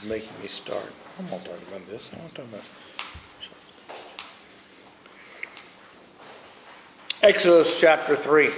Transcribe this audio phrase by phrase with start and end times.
[0.00, 0.92] is making me start.
[1.18, 2.10] I'm not talking about this.
[2.12, 2.64] I'm not talking about.
[7.22, 8.50] Exodus chapter 3.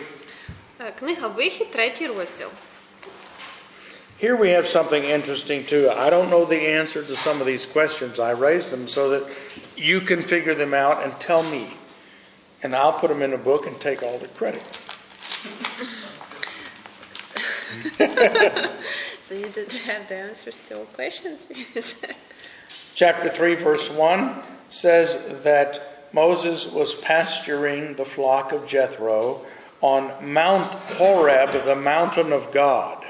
[0.80, 2.49] Е, Книга Вихід, третій розділ.
[4.21, 5.88] Here we have something interesting too.
[5.88, 8.19] I don't know the answer to some of these questions.
[8.19, 9.24] I raised them so that
[9.76, 11.65] you can figure them out and tell me.
[12.65, 14.65] And I'll put them in a book and take all the credit.
[19.23, 21.48] So you did have the answers to all questions?
[22.93, 24.35] Chapter 3, verse 1
[24.70, 25.81] says that
[26.12, 29.41] Moses was pasturing the flock of Jethro
[29.81, 33.05] on Mount Horeb, the mountain of God.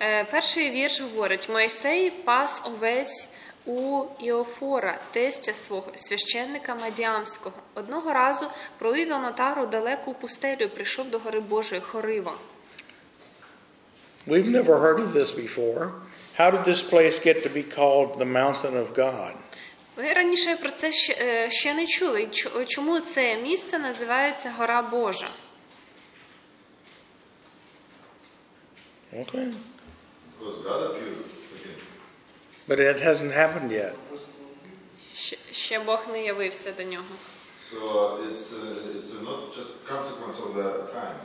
[0.00, 3.28] Е, Перший вірш говорить: Мойсей пас овець
[3.66, 7.56] у Іофора, тестя свого, священника Мадіамського.
[7.74, 8.46] Одного разу
[8.78, 12.32] провів Йонатару далеку пустелю прийшов до гори Божої Хорива.
[14.27, 15.91] We've never heard of this before.
[16.37, 19.33] How did this place get to be called the mountain of God?
[19.97, 22.27] Ви раніше про це ще, е, ще не чули.
[22.31, 25.27] Чо- Чому це місце називається Гора Божа?
[29.13, 29.53] Okay.
[30.39, 31.17] Because God appeared
[31.57, 31.79] again.
[32.67, 33.93] But it hasn't happened yet.
[35.15, 37.05] Ще, ще Бог не явився до нього.
[37.71, 37.79] So
[38.27, 41.17] it's uh, it's uh, not just consequence of the time.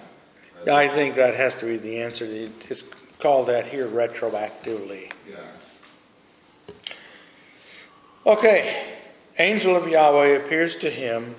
[0.67, 2.27] I think that has to be the answer.
[2.69, 2.85] It's
[3.21, 5.11] called that here retroactively.
[5.29, 5.37] Yeah.
[8.27, 8.85] Okay.
[9.39, 11.35] Angel of Yahweh appears to him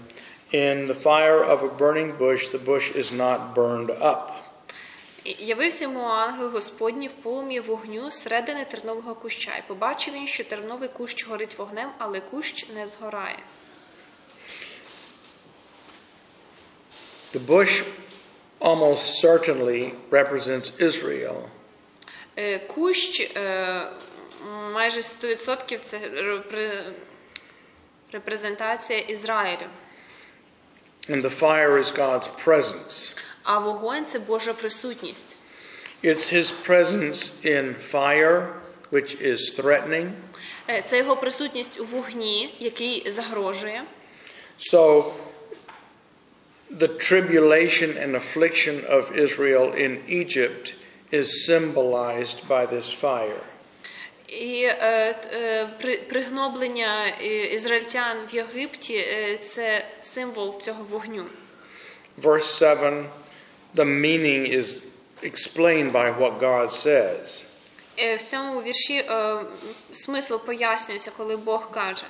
[0.52, 2.48] in the fire of a burning bush.
[2.48, 4.36] The bush is not burned up.
[5.24, 10.44] І Явився йому ангел Господній в полум'ї вогню середини тернового куща, і побачив він, що
[10.44, 13.40] терновий кущ горить вогнем, але кущ не згорає.
[17.34, 17.84] The bush
[18.60, 21.36] almost certainly represents Israel.
[22.38, 23.88] Е, Кущ е,
[24.74, 26.92] майже 100% це репре-
[28.12, 29.66] репрезентація Ізраїлю,
[31.10, 33.16] And the fire is God's presence.
[33.44, 35.36] а вогонь це Божа присутність.
[36.04, 38.48] It's his presence in fire,
[38.92, 40.12] which is threatening.
[40.70, 43.84] Е, Це його присутність у вогні, який загрожує.
[44.60, 45.04] So,
[46.80, 50.76] the tribulation and affliction of Israel in Egypt
[51.12, 53.42] is symbolized by this fire.
[54.28, 61.26] І е, е, при- пригноблення е, ізраїльтян в Єгипті е, це символ цього вогню.
[62.22, 63.06] Verse 7,
[63.76, 64.82] the meaning is
[65.24, 67.42] explained by what God says.
[68.00, 69.40] Е, В цьому вірші е,
[69.94, 72.04] смисл пояснюється, коли Бог каже.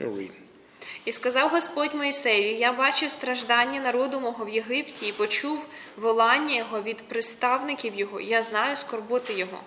[0.00, 0.30] You'll read.
[1.05, 5.67] І сказав Господь Моїсею: Я бачив страждання народу мого в Єгипті і почув
[5.97, 8.21] волання його від приставників його.
[8.21, 9.59] Я знаю скорботи його.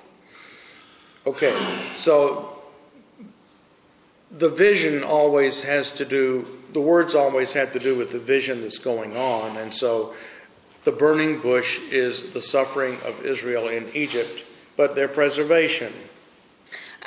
[1.25, 1.53] Okay,
[1.99, 2.44] so
[4.38, 8.62] the vision always has to do, the words always have to do with the vision
[8.62, 9.56] that's going on.
[9.56, 10.15] And so
[10.84, 14.44] the burning bush is the suffering of Israel in Egypt,
[14.77, 15.93] but their preservation.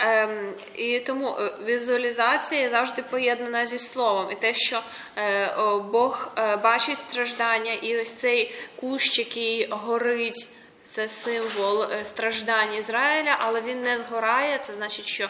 [0.02, 4.32] Ем, і тому е, візуалізація завжди поєднана зі словом.
[4.32, 4.82] І те, що
[5.18, 5.54] е,
[5.92, 10.48] Бог е, бачить страждання, і ось цей кущ, який горить,
[10.86, 14.58] це символ страждань Ізраїля, але він не згорає.
[14.58, 15.30] Це значить, що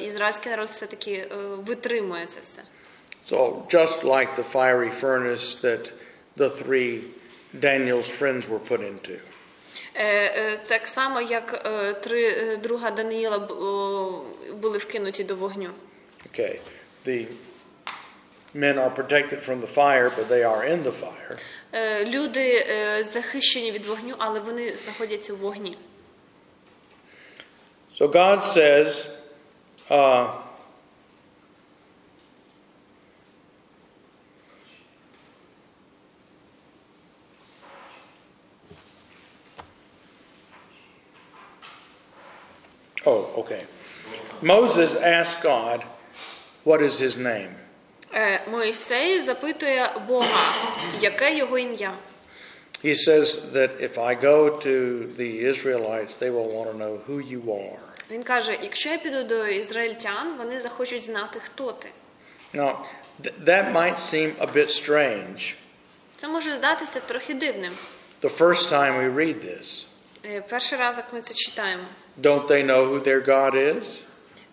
[0.00, 2.62] ізраїльський народ все-таки е, витримує це все.
[3.30, 5.92] So just like the fiery furnace that
[6.36, 7.02] the three
[7.54, 9.20] Daniel's friends were put into.
[9.94, 13.38] Е, е, Так само, як е, три друга Даниїла
[14.52, 15.70] були вкинуті до вогню.
[16.26, 16.60] Okay,
[17.06, 17.26] the
[18.54, 21.38] men are protected from the fire, but they are in the fire.
[22.04, 22.66] Люди
[23.12, 25.78] захищені від вогню, але вони знаходяться в вогні.
[28.00, 29.06] So God says,
[29.90, 30.30] uh,
[43.05, 43.63] Oh, okay.
[44.41, 45.83] Moses asked God,
[46.65, 47.49] What is his name?
[48.13, 50.53] Е, Моїсей запитує Бога,
[51.01, 51.93] яке його ім'я.
[52.83, 57.21] He says that if I go to the Israelites, they will want to know who
[57.33, 57.79] you are.
[58.11, 61.89] Він каже: якщо я піду до ізраїльтян, вони захочуть знати, хто ти.
[62.53, 62.75] Now,
[63.23, 65.53] th- that might seem a bit strange
[66.15, 67.73] Це може здатися трохи дивним.
[68.21, 69.85] the first time we read this.
[70.25, 71.83] Е, Перший раз, як ми це читаємо.
[72.21, 73.83] Don't they know who their God is?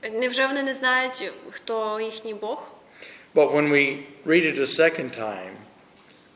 [0.02, 2.62] Е, Невже вони не знають, хто їхній Бог?
[3.34, 5.54] But when we read it a second time,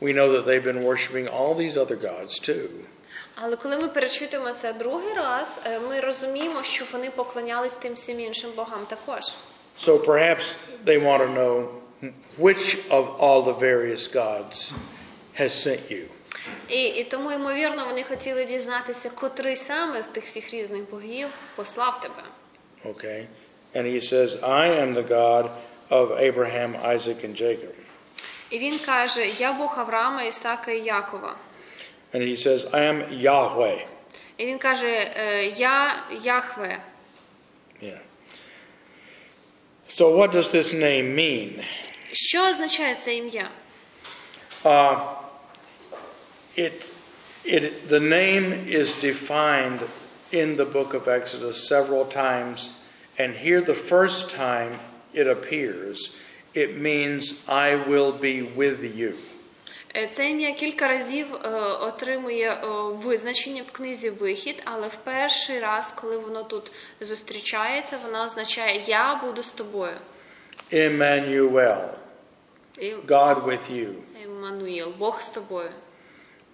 [0.01, 2.69] we know that they've been worshiping all these other gods too.
[3.35, 8.19] Але коли ми перечитуємо це другий раз, е, ми розуміємо, що вони поклонялись тим всім
[8.19, 9.23] іншим богам також.
[9.79, 10.55] So perhaps
[10.85, 11.67] they want to know
[12.39, 14.71] which of all the various gods
[15.39, 16.03] has sent you.
[16.68, 22.00] І, і тому, ймовірно, вони хотіли дізнатися, котрий саме з тих всіх різних богів послав
[22.00, 22.22] тебе.
[22.84, 23.26] Okay?
[23.74, 25.50] And he says, I am the God
[25.90, 27.74] of Abraham, Isaac, and Jacob.
[28.50, 31.36] І він каже: Я Бог Авраама, Ісака і Якова.
[32.14, 33.86] And he says, I am Yahweh.
[34.36, 36.80] І він каже: е, Я Яхве.
[37.82, 37.98] Yeah.
[39.88, 41.64] So what does this name mean?
[42.12, 43.50] Що означає це ім'я?
[44.64, 45.00] Uh,
[46.55, 46.91] it,
[47.45, 49.81] it, the name is defined
[50.31, 52.69] in the book of Exodus several times,
[53.17, 54.71] and here the first time
[55.13, 56.15] it appears,
[56.53, 59.15] it means, I will be with you.
[59.95, 65.59] Е, Це ім'я кілька разів е, отримує е, визначення в книзі Вихід, але в перший
[65.59, 66.71] раз, коли воно тут
[67.01, 69.93] зустрічається, воно означає Я буду з тобою.
[70.73, 71.89] Emmanuel,
[72.79, 73.93] І God with you.
[74.23, 75.69] Еммануїл, Бог з тобою.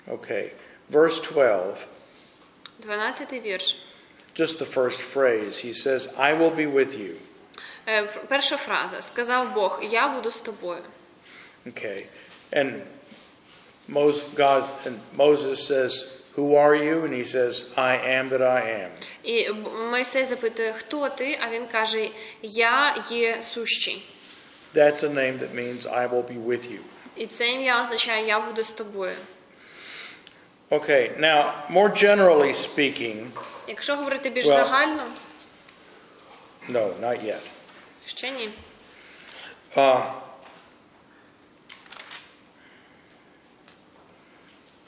[0.07, 0.51] Okay.
[0.89, 1.77] Verse 12,
[2.79, 3.75] 12 вірш.
[4.35, 5.57] just the first phrase.
[5.59, 7.15] He says, I will be with you.
[7.87, 9.01] Е, ф- Перша фраза.
[9.01, 10.81] Сказав Бог, я буду з тобою.
[11.67, 12.05] Okay.
[12.51, 12.81] And
[13.89, 15.91] Moses, God, and Moses says,
[16.35, 17.05] Who are you?
[17.05, 18.89] And he says, I am that I am.
[19.23, 21.39] І Б- Мойсей запитує, хто ти?
[21.41, 22.09] А він каже,
[22.41, 24.05] я є сущий.
[24.75, 26.79] That's a name that means I will be with you.
[27.15, 29.15] І це ім'я означає я буду з тобою.
[30.70, 33.26] Okay, now, more generally speaking,
[33.68, 35.02] Якщо говорити більш Well- загально,
[36.68, 37.40] no, not yet.
[38.06, 38.50] ще ні.
[39.76, 40.12] Uh,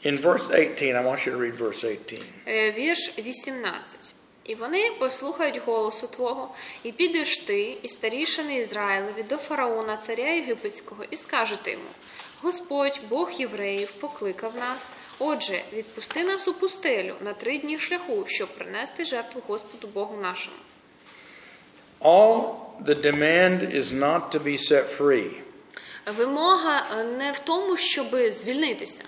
[0.04, 2.22] in verse 18, I want you to read verse 18.
[2.46, 4.14] Е, Вірш 18.
[4.44, 11.04] І вони послухають голосу Твого, і підеш ти, і старішини Ізраїлеві до фараона, царя єгипетського,
[11.10, 11.84] і скажете йому:
[12.42, 14.90] Господь, Бог євреїв, покликав нас.
[15.22, 20.56] Отже, відпусти нас у пустелю на три дні шляху, щоб принести жертву Господу Богу нашому.
[22.00, 25.30] All the demand is not to be set free.
[26.16, 29.04] Вимога е, не в тому, щоб звільнитися.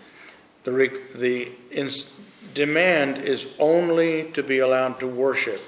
[0.64, 1.48] The, the
[2.54, 5.60] demand is only to be allowed to worship.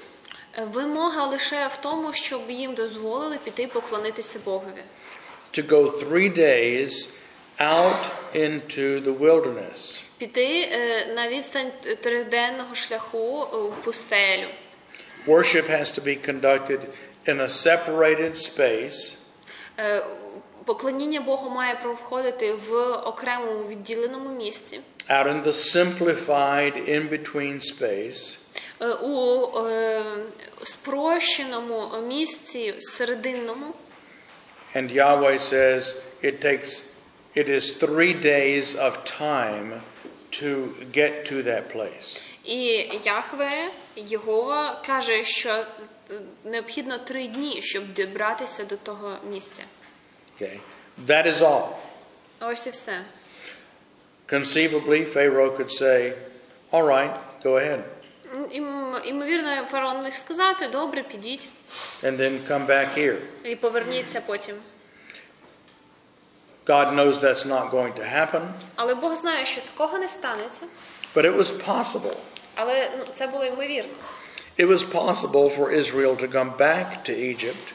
[0.73, 4.83] Вимога лише в тому, щоб їм дозволили піти поклонитися Богові.
[5.57, 6.91] to go three days
[7.59, 8.01] out
[8.33, 10.04] into the wilderness.
[10.18, 11.70] Піти е, на відстань
[12.02, 14.46] триденного шляху е, в пустелю.
[15.26, 16.80] Worship has to be conducted
[17.26, 19.14] in a separated space
[19.78, 20.04] Е,
[20.64, 28.36] Поклоніння Богу має проходити в окремому відділеному місці, out in the simplified in between space
[28.80, 30.02] е, у е,
[30.62, 33.66] спрощеному місці серединному.
[34.76, 36.82] and Yahweh says it takes
[37.36, 39.80] it is 3 days of time
[40.30, 42.20] to get to that place.
[42.44, 42.62] І
[43.04, 43.50] Яхве
[43.96, 45.64] його каже, що е,
[46.44, 49.62] необхідно три дні, щоб добратися до того місця.
[50.40, 50.58] Okay?
[51.06, 51.68] That is all.
[52.40, 52.92] Ось і все.
[54.28, 56.12] Conceivably Pharaoh could say,
[56.72, 57.80] "All right, go ahead."
[58.34, 61.48] М, ім- Імовірно, фараон міг сказати: добре, підіть
[62.02, 63.16] And then come back here.
[63.44, 64.56] і поверніться потім.
[66.66, 68.42] God knows that's not going to happen,
[68.76, 70.66] Але Бог знає, що такого не станеться.
[71.14, 72.14] but it was possible.
[72.54, 73.92] Але ну, це було ймовірно.
[74.58, 77.72] It was possible for Israel to come back to Egypt,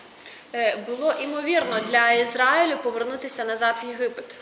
[0.53, 4.38] Е, Було імовірно для Ізраїлю повернутися назад в Єгипет.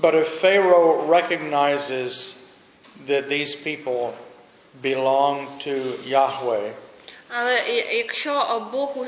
[0.00, 2.34] but if Pharaoh recognizes
[3.08, 4.12] that these people
[4.82, 5.74] belong to
[6.06, 6.70] Yahweh,
[7.29, 9.05] Але якщо Бог,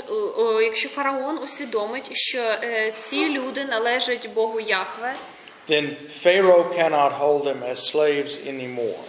[0.63, 5.13] якщо фараон усвідомить, що е, ці люди належать Богу Яхве,
[5.70, 9.04] then Pharaoh cannot hold them as slaves anymore.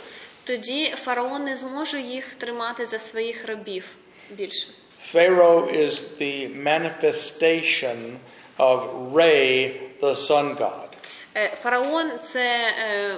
[0.44, 3.84] тоді фараон не зможе їх тримати за своїх рабів
[4.30, 4.66] більше.
[5.14, 8.16] Pharaoh is the manifestation
[8.58, 10.88] of Re, the sun god.
[11.36, 13.16] Е, Фараон це е,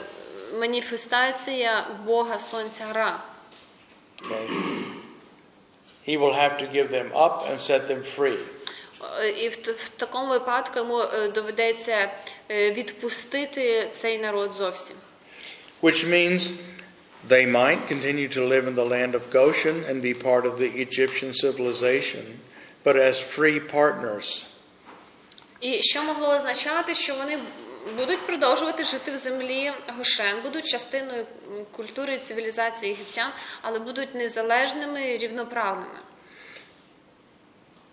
[0.58, 3.20] маніфестація Бога Сонця Ра.
[4.22, 5.03] Okay?
[6.07, 8.37] He will have to give them up and set them free.
[9.21, 12.11] Е, І в, т- в такому випадку йому е, доведеться
[12.51, 14.95] е, відпустити цей народ зовсім.
[15.81, 16.51] Which means
[17.29, 20.71] they might continue to live in the land of Goshen and be part of the
[20.87, 22.23] Egyptian civilization,
[22.83, 24.43] but as free partners.
[25.61, 27.39] І що могло означати, що вони
[27.96, 31.26] будуть продовжувати жити в землі Гошен, будуть частиною
[31.70, 33.30] культури і цивілізації єгиптян,
[33.62, 35.98] але будуть незалежними і рівноправними.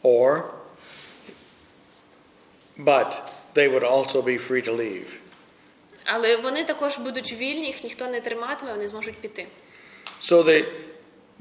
[0.03, 0.43] Or,
[2.77, 3.21] but
[3.53, 5.05] they would also be free to leave.
[6.05, 9.47] Але вони також будуть вільні, їх ніхто не триматиме, вони зможуть піти.
[10.21, 10.65] So the,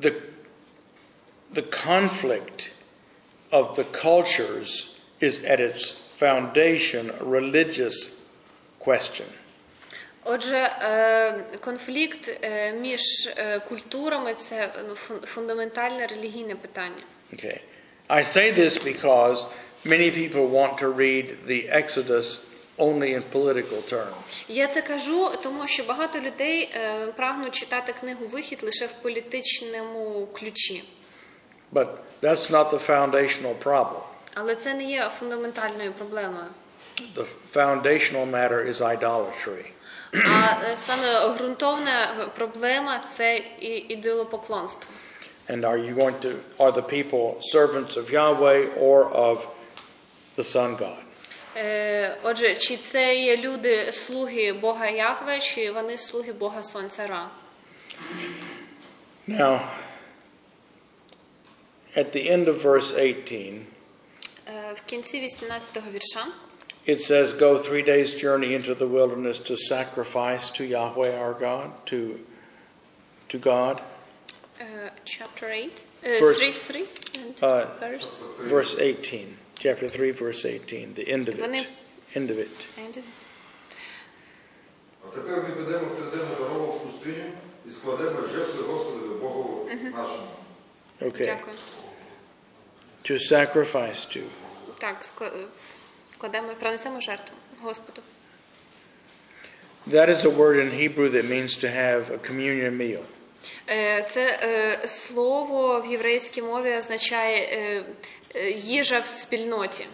[0.01, 0.13] the,
[1.55, 2.71] the conflict
[3.51, 4.89] of the cultures
[5.21, 8.20] is at its foundation religious
[8.87, 9.27] question.
[10.25, 13.01] Отже, е, конфлікт е, між
[13.37, 14.95] е, культурами це ну,
[15.27, 17.03] фундаментальне релігійне питання.
[17.33, 17.61] Okay.
[18.09, 19.47] I say this because
[19.85, 22.27] many people want to read the Exodus
[22.79, 24.45] only in political terms.
[24.49, 26.75] Я це кажу, тому що багато людей
[27.17, 30.85] прагнуть читати книгу Вихід лише в політичному ключі.
[31.73, 31.89] But
[32.23, 34.01] that's not the foundational problem.
[34.35, 36.47] Але це не є фундаментальною проблемою.
[37.16, 39.72] The foundational matter is idolatry.
[40.14, 44.92] А е, саме ґрунтовна проблема це і ідолопоклонство.
[45.50, 49.38] And are you going to, are the people servants of Yahweh or of
[50.38, 51.04] the Sun God?
[51.58, 57.30] Е, Отже, чи це є люди слуги Бога Яхве, чи вони слуги Бога Сонця Ра?
[59.28, 59.60] Now,
[61.98, 63.62] at the end of verse 18,
[64.48, 66.26] Е, В кінці 18-го вірша
[66.86, 71.72] it says, Go three days' journey into the wilderness to sacrifice to Yahweh our God,
[71.88, 72.20] to,
[73.30, 73.82] to God.
[74.60, 80.46] е, chapter 8, е, Verse- 3, 3, and Uh, verse, Verse 18, chapter 3, verse
[80.46, 81.68] 18, the end of Вони- it.
[82.16, 82.66] End of it.
[82.78, 82.98] and
[85.04, 87.32] А тепер ми підемо в триденну дорогу в пустиню
[87.68, 90.28] і складемо жертви Господові Богову нашому.
[91.02, 91.26] Okay.
[91.26, 91.56] Дякую.
[93.04, 94.22] To sacrifice to.
[94.80, 95.06] Так,
[96.20, 98.02] скла- складемо, принесемо жертву Господу.
[99.88, 103.02] That is a word in Hebrew that means to have a communion meal.
[103.70, 107.84] Е, Це е, слово в єврейській мові означає е,
[108.36, 109.86] е, їжа в спільноті.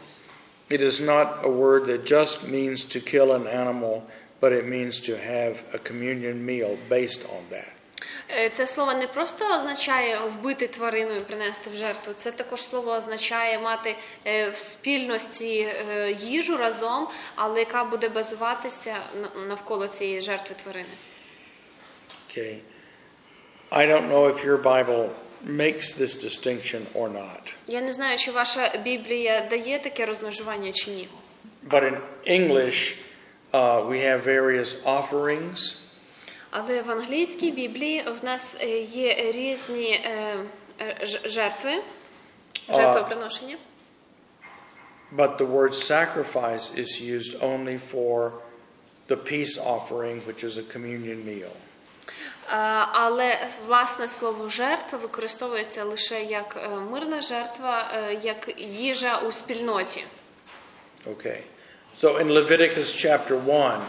[0.70, 4.02] It is not a word that just means to kill an animal,
[4.42, 7.74] but it means to have a communion meal based on that.
[8.31, 12.13] Е, Це слово не просто означає вбити тварину і принести в жертву.
[12.17, 18.97] Це також слово означає мати е, в спільності е, їжу разом, але яка буде базуватися
[19.49, 20.89] навколо цієї жертви тварини.
[22.31, 22.59] Okay.
[23.71, 25.11] I don't know if your Bible
[25.45, 30.91] makes this distinction or not, Я не знаю, чи ваша Біблія дає таке розмежування чи
[30.91, 31.09] ні.
[31.71, 32.95] but in English,
[33.53, 35.77] uh, we have various offerings,
[36.59, 40.37] Але в англійській Біблії в нас е, є різні е,
[40.81, 41.83] е, жертви,
[42.69, 43.57] жертвоприношення.
[45.13, 48.33] but the word sacrifice is used only for
[49.11, 51.53] the peace offering, which is a communion meal.
[52.93, 57.91] Але власне слово жертва використовується лише як мирна жертва,
[58.23, 60.05] як їжа у спільноті.
[61.07, 61.41] Okay.
[62.03, 63.83] So in Leviticus chapter 1,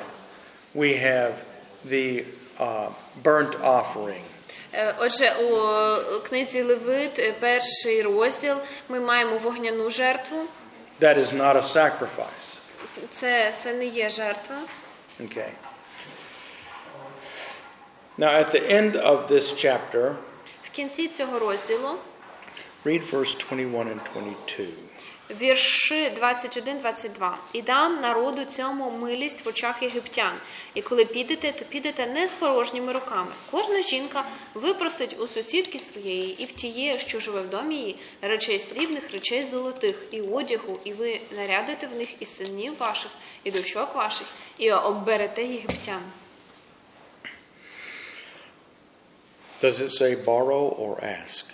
[0.76, 1.34] we have
[1.90, 2.26] the
[2.59, 2.89] uh,
[3.25, 4.23] burnt offering.
[4.73, 8.57] Е, Отже, у е, книзі Левит, е, перший розділ,
[8.89, 10.37] ми маємо вогняну жертву.
[11.01, 12.59] That is not a sacrifice.
[13.11, 14.57] Це, це не є жертва.
[15.21, 15.51] Okay.
[18.19, 20.15] Now, at the end of this chapter,
[20.63, 21.89] В кінці цього розділу
[22.85, 24.67] read verse 21 and 22.
[25.30, 27.32] Вірші 21-22.
[27.54, 30.32] «І дам народу цьому милість в очах єгиптян.
[30.74, 33.32] І коли підете, то підете не з порожніми руками.
[33.52, 38.60] Кожна жінка випросить у сусідки своєї і в тієї, що живе в домі її, речей
[38.60, 43.12] срібних, речей золотих, і одягу, і ви нарядите в них і синів ваших,
[43.44, 46.02] і дочок ваших, і обберете єгиптян.
[49.62, 51.46] Does it say borrow or ask?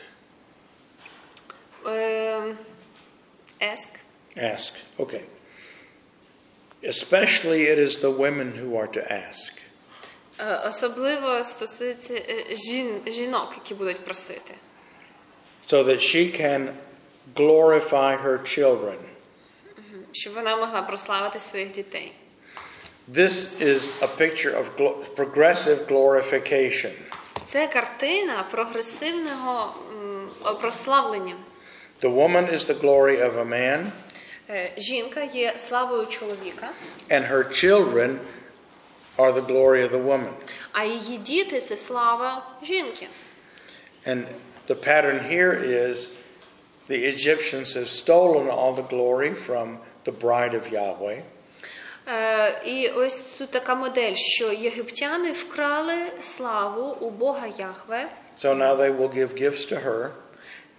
[3.72, 3.89] Еск.
[4.38, 4.74] Ask.
[4.98, 5.22] Okay.
[6.84, 9.53] Especially it is the women who are to ask.
[10.39, 14.53] Е, Особливо стосується е, жін, жінок, які будуть просити.
[15.72, 16.74] So that she can
[17.36, 18.98] glorify her children.
[20.12, 22.13] щоб вона могла прославити своїх дітей.
[23.12, 24.65] This is a picture of
[25.15, 26.91] progressive glorification.
[27.46, 29.75] Це картина прогресивного
[30.62, 31.36] прославлення.
[32.02, 33.90] The woman is the glory of a man,
[34.50, 36.68] Е, Жінка є славою чоловіка,
[37.11, 38.18] and her children
[39.18, 40.30] are the glory of the woman.
[40.73, 43.07] а її діти це слава жінки.
[44.07, 44.25] And
[44.68, 46.11] the pattern here is
[46.88, 51.23] the Egyptians have stolen all the glory from the bride of Yahweh,
[52.11, 58.09] Е, і ось тут така модель, що єгиптяни вкрали славу у Бога Яхве.
[58.38, 60.11] So now they will give gifts to her.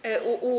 [0.05, 0.55] Е, У, у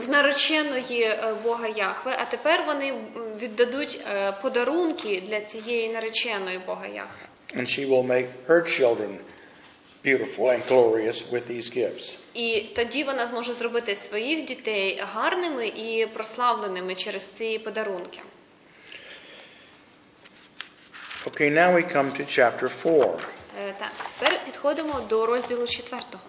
[0.00, 2.94] в нареченої е, Бога Яхве, а тепер вони
[3.40, 7.26] віддадуть е, подарунки для цієї нареченої Бога Яхве.
[7.56, 9.18] And she will make her children
[10.04, 12.16] beautiful and glorious with these gifts.
[12.34, 18.20] І тоді вона зможе зробити своїх дітей гарними і прославленими через ці подарунки.
[21.26, 23.18] Okay, now we come to chapter 4.
[23.68, 26.24] Е, Так, тепер підходимо до розділу четвертого.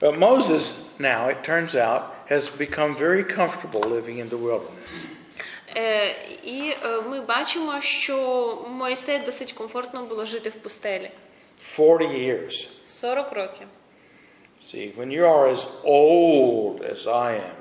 [0.00, 4.90] But Moses, now it turns out, has become very comfortable living in the wilderness.
[5.76, 6.14] Е,
[6.44, 8.16] І е, ми бачимо, що
[8.70, 11.10] Мойсей досить комфортно було жити в пустелі.
[11.62, 12.68] 40 years.
[12.86, 13.66] 40 років.
[14.64, 17.54] See, when you are as old as I am,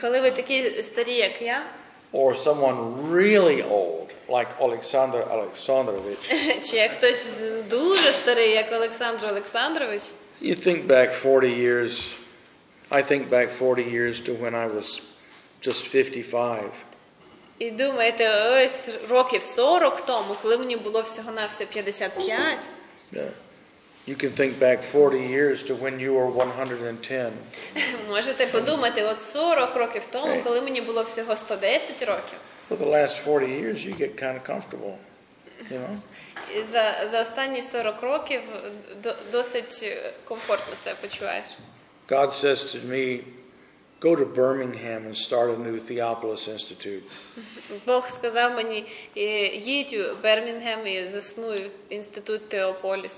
[0.00, 1.66] Коли ви такі старі, як я,
[2.12, 7.38] or someone really old, like Alexander Alexandrovich, чи як хтось
[7.70, 10.02] дуже старий, як Олександр Олександрович,
[10.40, 12.14] you think back 40 years.
[12.90, 15.00] I think back 40 years to when I was
[15.60, 16.70] just 55.
[17.58, 18.30] і думаєте,
[18.64, 22.58] ось років 40 тому, коли мені було всього-навсього 55,
[23.12, 23.30] Yeah.
[24.08, 27.32] You can think back 40 years to when you were 110.
[28.08, 32.38] можете подумати, от 40 років тому, коли мені було всього 110 років.
[32.70, 34.96] For the last 40 years, you get kind of comfortable, you know.
[34.96, 35.09] І
[36.72, 38.40] за, за останні 40 років
[39.02, 41.48] до- досить е, комфортно себе почуваєш.
[42.08, 43.22] God says to me,
[44.00, 47.10] go to Birmingham and start a new Theopolis Institute.
[47.86, 48.84] Бог сказав мені,
[49.16, 53.14] «Е, їдь у Бермінгем і заснуй інститут Теополіс.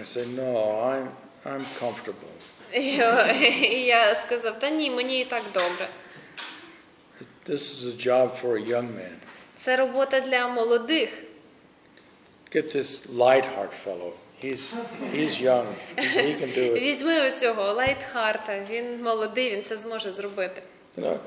[0.00, 0.54] I said, no,
[0.90, 1.08] I'm,
[1.46, 2.34] I'm comfortable.
[2.72, 2.80] І
[3.66, 5.88] і я сказав, та ні, мені і так добре.
[7.46, 9.16] This is a job for a young man.
[9.65, 11.09] Це робота для молодих.
[12.51, 14.11] Get this Lightheart fellow.
[14.43, 14.73] He's,
[15.13, 15.67] he's young.
[15.97, 16.79] He, can do it.
[16.79, 20.61] Візьми оцього Лайтхарта, він молодий, він це зможе зробити.
[20.97, 21.17] You know,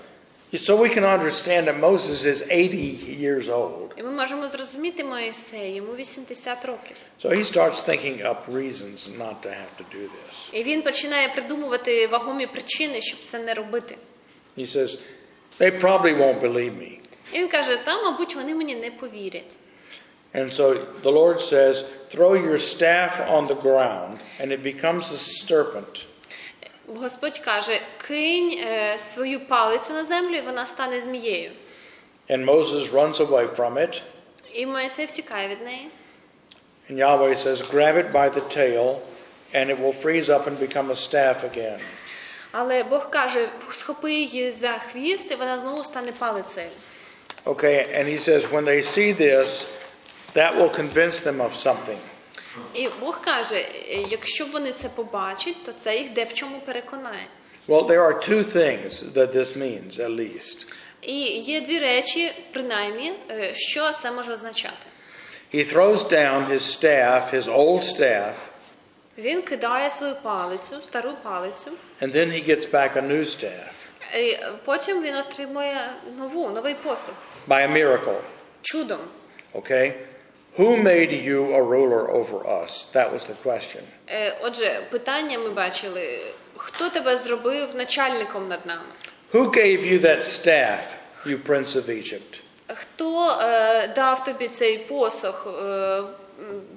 [0.52, 3.88] so we can understand that Moses is 80 years old.
[3.96, 6.96] І ми можемо зрозуміти Моїсея, йому 80 років.
[7.24, 10.52] So he starts thinking up reasons not to have to do this.
[10.52, 13.98] І він починає придумувати вагомі причини, щоб це не робити.
[14.58, 14.98] He says,
[15.58, 16.97] they probably won't believe me.
[17.32, 19.56] Він каже: та, мабуть, вони мені не повірять.
[20.34, 25.16] And so the Lord says, throw your staff on the ground, and it becomes a
[25.16, 26.04] serpent.
[26.86, 31.50] Господь каже: кинь е, свою палицю на землю, і вона стане змією.
[32.28, 34.02] And Moses runs away from it.
[34.52, 35.88] І Моїсей втікає від неї.
[36.90, 39.00] And Yahweh says, grab it by the tail,
[39.54, 41.80] and it will freeze up and become a staff again.
[42.52, 46.70] Але Бог каже: схопи її за хвіст, і вона знову стане палицею.
[47.45, 49.67] Okay, and he says, when they see this,
[50.33, 51.99] that will convince them of something.
[52.73, 57.27] І Бог каже: «Е, якщо вони це побачать, то це їх де в чому переконає.
[57.67, 60.73] Well, there are two things that this means, at least.
[61.01, 64.85] І є дві речі, принаймні, е, що це може означати.
[65.53, 68.33] He throws down his staff, his old staff,
[69.17, 73.76] Він кидає свою палицю, стару палицю, and then he gets back a new staff
[74.14, 77.14] І потім він отримує нову, новий посух.
[77.48, 78.20] by a miracle.
[78.62, 78.98] Чудом.
[79.54, 79.94] Okay?
[80.58, 82.88] Who made you a ruler over us?
[82.92, 83.80] That was the question.
[84.08, 86.20] Е, Отже, питання ми бачили:
[86.56, 88.82] хто тебе зробив начальником над нами?
[89.32, 90.80] Who gave you that staff,
[91.26, 92.40] you prince of Egypt?
[92.66, 96.02] Хто е, дав тобі цей посох е,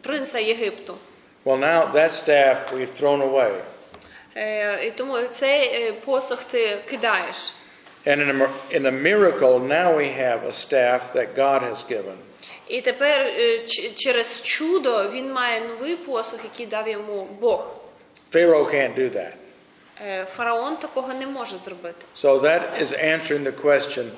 [0.01, 0.97] принца Єгипту?
[1.45, 3.61] Well, now that staff we've thrown away.
[4.35, 7.53] Е, і тому цей е, посох ти кидаєш.
[8.05, 12.15] And in a, in a miracle, now we have a staff that God has given.
[12.67, 13.65] І тепер е,
[13.95, 17.67] через чудо він має новий посох, який дав йому Бог.
[18.33, 19.33] Pharaoh can't do that.
[20.35, 22.05] Фараон такого не може зробити.
[22.15, 24.11] So that is answering the question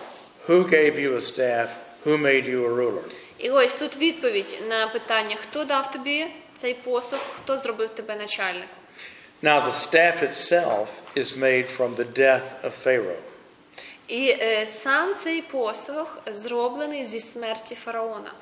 [0.48, 1.68] who gave you a staff?
[2.06, 3.04] Who made you a ruler?
[3.38, 8.83] І ось тут відповідь на питання, хто дав тобі цей посох, хто зробив тебе начальником.
[9.43, 13.23] Now, the staff itself is made from the death of Pharaoh.
[14.09, 18.33] І е, сам цей посох зроблений зі смерті фараона.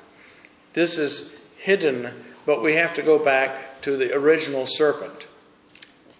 [0.75, 1.23] This is
[1.67, 2.09] hidden,
[2.45, 3.51] but we have to go back
[3.81, 5.25] to the original serpent.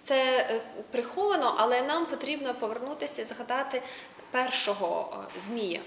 [0.04, 3.82] Це е, приховано, але нам потрібно повернутися і згадати
[4.30, 5.80] першого е, змія.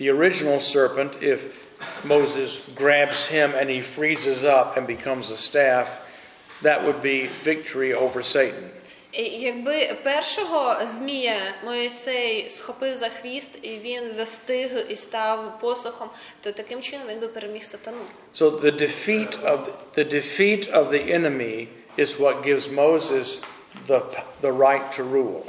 [0.00, 1.38] The original serpent, if
[2.04, 5.86] Moses grabs him and he freezes up and becomes a staff,
[6.62, 8.70] that would be victory over Satan.
[9.12, 16.08] І якби першого змія Моїсей схопив за хвіст і він застиг і став посохом,
[16.40, 17.98] то таким чином він би переміг сатану.
[18.34, 19.58] So the defeat of
[19.96, 23.38] the defeat of the enemy is what gives Moses
[23.86, 24.00] the
[24.42, 25.42] the right to rule.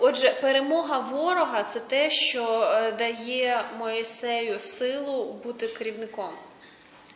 [0.00, 6.30] Отже, перемога ворога це те, що е, дає Моїсею силу бути керівником.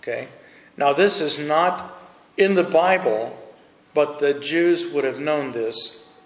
[0.00, 0.26] Okay?
[0.78, 1.80] Now this is not
[2.36, 3.30] in the Bible,
[3.94, 5.76] but the Jews would have known this.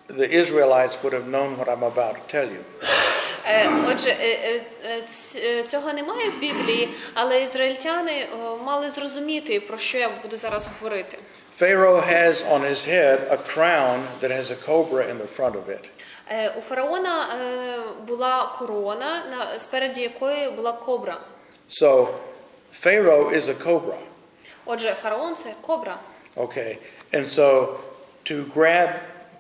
[0.09, 2.63] The Israelites would have known what I'm about to tell you.
[3.49, 8.29] Е, Отже, е, е, е, ц- е, цього немає в Біблії, але ізраїльтяни е,
[8.65, 11.19] мали зрозуміти, про що я буду зараз говорити.
[11.61, 15.69] Pharaoh has on his head a crown that has a cobra in the front of
[15.69, 15.85] it.
[16.31, 21.21] Е, У фараона е, була корона, на- спереді якої була кобра.
[21.69, 22.09] So
[22.85, 23.99] Pharaoh is a cobra.
[24.65, 25.99] Отже, фараон це кобра.
[26.37, 26.79] Okay.
[27.13, 27.81] And so
[28.25, 28.91] to grab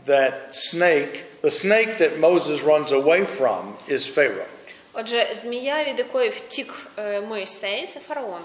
[0.06, 4.48] that snake, the snake that Moses runs away from is Pharaoh.
[4.92, 8.42] Отже, змія, від якої втік е, Моїсей, це фараон.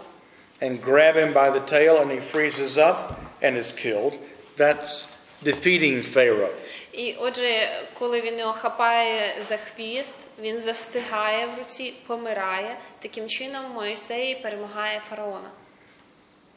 [0.61, 4.13] And grab him by the tail and he freezes up and is killed.
[4.57, 5.05] That's
[5.43, 6.53] defeating Pharaoh.
[6.91, 12.77] І отже, коли він його хапає за хвіст, він застигає в руці, помирає.
[12.99, 15.49] Таким чином Моїсей перемагає фараона.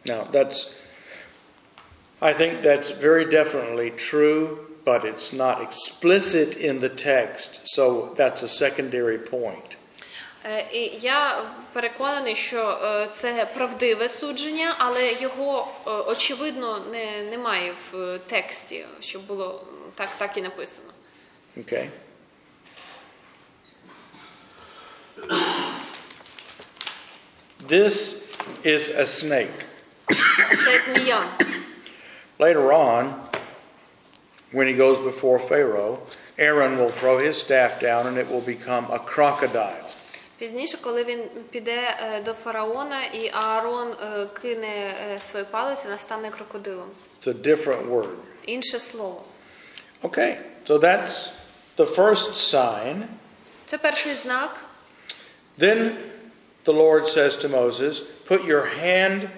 [0.07, 0.75] Now that's
[2.21, 4.41] I think that's very definitely true,
[4.85, 9.77] but it's not explicit in the text, so that's a secondary point.
[10.47, 17.73] Е, І я переконаний, що е, це правдиве судження, але його е, очевидно не, немає
[17.73, 20.89] в е, тексті, щоб було м, так, так і написано.
[21.59, 21.89] Okay?
[27.69, 28.23] This
[28.65, 29.65] is a snake.
[30.65, 31.39] Це змія.
[32.39, 33.15] Later on,
[34.53, 35.99] when he goes before Pharaoh,
[36.39, 39.85] Aaron will throw his staff down and it will become a crocodile.
[40.39, 45.99] Пізніше, коли він піде е, до фараона, і Аарон е, кине е, свою палець, вона
[45.99, 46.89] стане крокодилом.
[47.23, 48.17] It's a different word.
[48.47, 49.25] Інше слово.
[50.03, 51.31] Okay, so that's
[51.77, 53.03] the first sign.
[53.67, 54.65] Це перший знак.
[55.59, 55.97] Then
[56.65, 59.29] the Lord says to Moses, Put your hand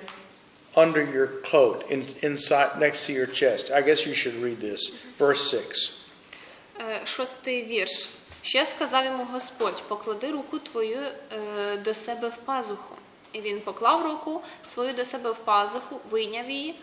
[0.75, 3.71] under your cloak, in, inside, next to your chest.
[3.71, 4.91] I guess you should read this.
[5.19, 5.97] Verse 6.
[6.79, 8.10] Е, Шостий вірш.
[8.43, 12.95] Ще сказав йому Господь: поклади руку твою е, до себе в пазуху.
[13.34, 16.75] І він поклав руку свою до себе в пазуху, вийняв її,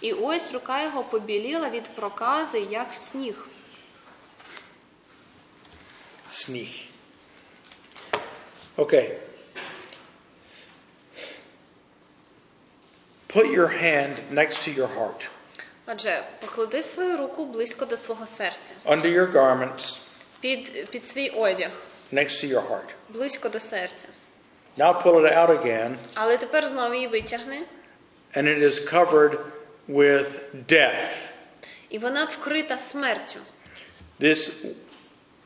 [0.00, 3.46] і ось рука його побіліла від прокази, як сніг.
[6.30, 6.90] Sneak.
[8.76, 9.29] Okay.
[13.29, 15.27] Put your hand next to your heart,
[15.87, 19.99] Отже, поклади свою руку близько до свого серця, under your garments,
[20.39, 21.71] під, під свій одяг,
[22.13, 22.89] next to your heart.
[23.09, 24.07] близько до серця.
[24.77, 27.61] Now pull it out again, Але тепер знову її витягни,
[28.35, 29.37] and it is covered
[29.89, 30.27] with
[30.67, 31.15] death.
[31.89, 33.39] і вона вкрита смертю.
[34.19, 34.65] This,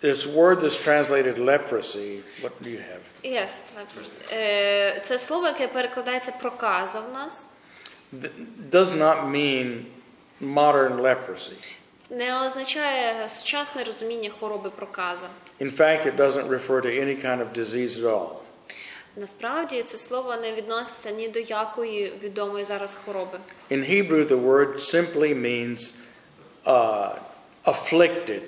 [0.04, 3.02] this word that's translated leprosy, what do you have?
[3.24, 4.34] Yes, leprosy.
[4.34, 7.45] Е, Це слово, яке перекладається проказа в нас, Th-
[8.72, 9.86] does not mean
[10.41, 11.58] modern leprosy.
[12.10, 15.28] не означає сучасне розуміння хвороби проказа.
[15.62, 18.30] In fact, it doesn't refer to any kind of disease at all.
[19.15, 23.39] Насправді це слово не відноситься ні до якої відомої зараз хвороби.
[23.72, 25.93] In Hebrew, the word simply means
[26.65, 27.15] uh,
[27.65, 28.41] afflicted.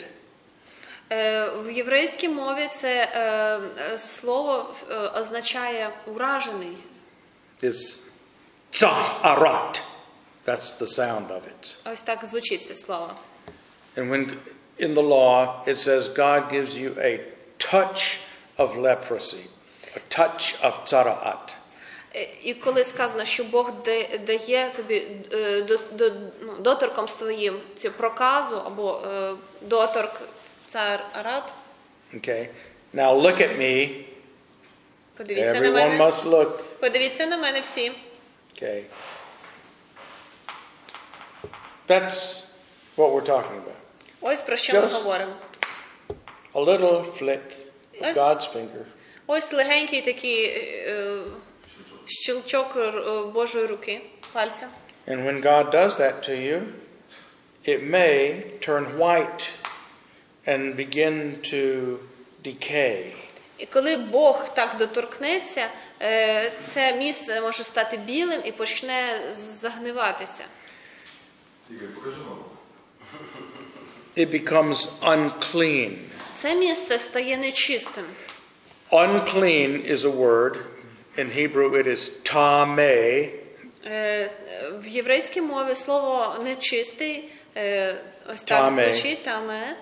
[1.11, 3.59] Е, В єврейській мові це е,
[3.93, 6.77] е, слово е, означає уражений.
[7.63, 7.97] It's
[8.72, 9.80] Tzaraat.
[10.44, 11.76] That's the sound of it.
[11.92, 12.24] Ось так
[12.66, 13.10] це слово.
[13.96, 14.38] And when
[14.78, 17.20] in the law it says God gives you a
[17.58, 18.18] touch
[18.58, 19.46] of leprosy,
[19.96, 21.54] a touch of tzaraat.
[22.42, 23.72] І коли сказано, що Бог
[24.26, 25.06] дає тобі
[26.58, 29.02] доторком своїм цю проказу або
[29.62, 30.20] доторк
[30.66, 31.52] царарат.
[32.14, 32.48] Okay.
[32.94, 34.04] Now look at me.
[35.16, 36.04] Подивіться Everyone на мене.
[36.04, 36.50] Must look.
[36.80, 37.92] Подивіться на мене всі.
[38.57, 38.85] Okay.
[41.87, 42.43] That's
[42.95, 43.77] what we're talking about.
[44.21, 45.33] Ось про що ми Just- говоримо.
[46.53, 47.41] A little flick
[48.01, 48.15] of Yes.
[48.17, 48.85] God's finger.
[49.27, 51.23] Ось легенький такий е,
[52.05, 52.91] щелчок е,
[53.33, 54.01] Божої руки,
[54.33, 54.67] пальця.
[55.07, 56.61] And when God does that to you,
[57.65, 59.49] it may turn white
[60.47, 61.99] and begin to
[62.43, 63.13] decay.
[63.58, 65.68] І коли Бог так доторкнеться,
[66.02, 70.44] е, це місце може стати білим і почне загниватися.
[74.16, 75.96] It becomes unclean.
[76.34, 78.04] Це місце стає нечистим.
[78.90, 80.56] Unclean is a word.
[81.18, 83.30] In Hebrew, it is tameh.
[83.86, 84.30] Е,
[84.78, 87.96] В єврейській мові слово нечистий е,
[88.30, 89.76] ось так звучить таме.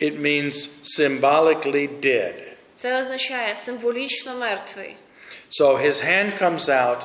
[0.00, 2.49] It means symbolically dead.
[2.80, 4.96] Це означає символічно мертвий.
[5.60, 6.98] So his hand comes out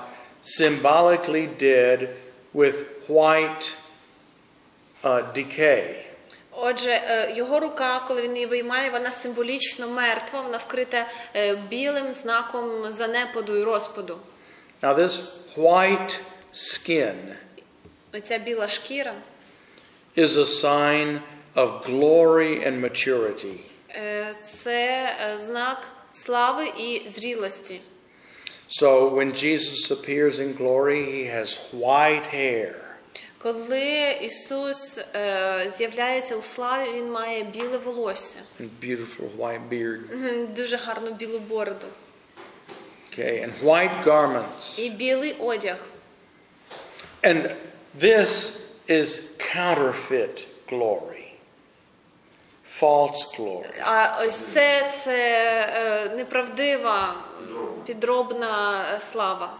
[0.59, 2.07] symbolically dead
[2.53, 2.75] with
[3.09, 3.73] white
[5.03, 5.95] uh, decay.
[6.51, 12.13] Отже, е, його рука, коли він її виймає, вона символічно мертва, вона вкрита е, білим
[12.13, 14.17] знаком занепаду і розпаду.
[14.81, 15.23] Now, this
[15.57, 16.19] white
[16.53, 17.15] skin
[18.13, 19.13] Оця біла шкіра
[20.17, 21.19] is a sign
[21.55, 23.74] of glory and maturity.
[23.94, 27.80] е, це е, знак слави і зрілості.
[28.70, 32.74] So, when Jesus appears in glory, he has white hair.
[33.42, 40.16] Коли Ісус е, з'являється у славі, він має біле волосся, and beautiful white beard.
[40.16, 41.86] Мгм, дуже гарну білу бороду
[43.12, 44.78] Okay, and white garments.
[44.80, 45.76] і білий одяг.
[47.22, 47.50] And
[48.00, 48.52] this
[48.88, 49.20] is
[49.54, 51.23] counterfeit glory,
[52.80, 53.66] false glory.
[53.82, 55.18] А ось це, це
[55.74, 57.14] е, неправдива
[57.86, 59.52] підробна е, слава.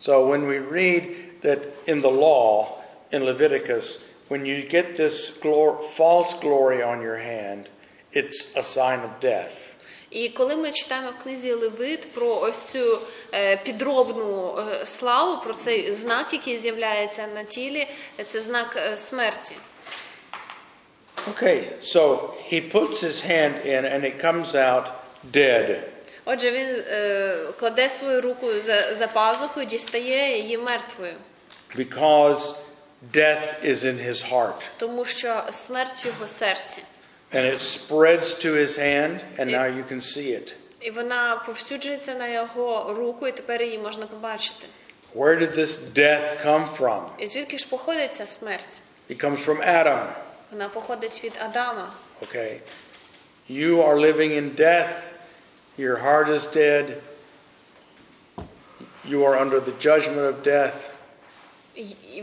[0.00, 1.04] So when we read
[1.42, 2.68] that in the law,
[3.12, 7.68] in Leviticus, when you get this glor- false glory on your hand,
[8.12, 9.66] it's a sign of death.
[10.10, 12.98] І коли ми читаємо в книзі Левит про ось цю
[13.34, 17.86] е, підробну е, славу, про цей знак, який з'являється на тілі,
[18.20, 19.54] е, це знак е, смерті.
[21.28, 24.84] Okay, so he puts his hand in and it comes out
[25.32, 25.82] dead.
[26.24, 31.14] Отже, він е, кладе свою руку за, за пазуху і дістає її мертвою,
[31.76, 32.54] Because
[33.12, 34.68] death is in his heart.
[34.76, 36.82] тому що смерть в його серці.
[37.32, 40.54] And it spreads to his hand, and now you can see it.
[40.80, 44.66] І вона повсюджується на його руку, і тепер її можна побачити.
[45.16, 47.02] Where did this death come from?
[47.18, 48.68] І звідки ж походить ця смерть?
[49.10, 50.06] It comes from Adam.
[50.51, 51.93] Вона походить від Адама.
[52.21, 52.59] Okay.
[53.49, 55.13] You are living in death.
[55.77, 57.01] Your heart is dead.
[59.05, 60.91] You are under the judgment of death.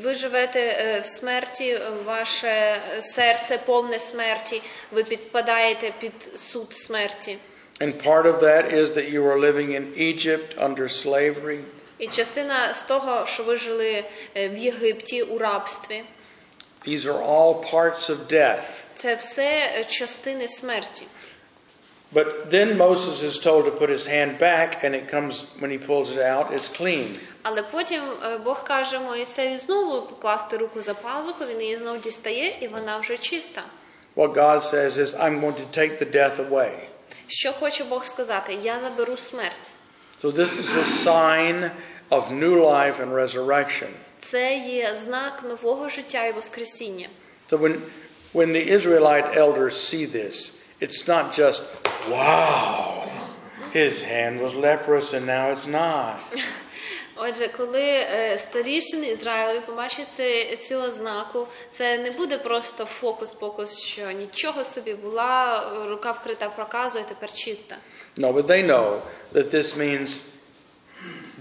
[0.02, 4.62] Ви живете е, в смерті, е, ваше серце повне смерті,
[4.92, 7.38] ви підпадаєте під суд смерті.
[7.80, 11.60] And part of that is that you are living in Egypt under slavery.
[11.98, 14.04] І частина з того, що ви жили
[14.36, 16.02] е, в Єгипті у рабстві,
[16.87, 18.83] These are all parts of death.
[18.95, 21.05] це все е, частини смерті.
[22.13, 25.79] But then Moses is told to put his hand back, and it comes, when he
[25.79, 27.19] pulls it out, it's clean.
[27.43, 32.57] Але потім е, Бог каже Моїсею знову покласти руку за пазуху, він її знову дістає,
[32.61, 33.63] і вона вже чиста.
[34.15, 36.87] What God says is, I'm going to take the death away.
[37.27, 38.57] Що хоче Бог сказати?
[38.63, 39.71] Я заберу смерть.
[40.23, 41.71] So this is a sign
[42.11, 43.89] of new life and resurrection.
[44.30, 47.08] Це є знак нового життя і воскресіння.
[47.50, 47.80] So when,
[48.34, 51.62] when the Israelite elders see this, it's not just,
[52.10, 53.08] wow,
[53.72, 56.18] his hand was leprous and now it's not.
[57.16, 64.10] Отже, коли е, старішини Ізраїлеві побачать це, цю ознаку, це не буде просто фокус-покус, що
[64.10, 67.76] нічого собі була е, рука вкрита проказу, і тепер чиста.
[68.16, 69.00] No, but they know
[69.32, 70.22] that this means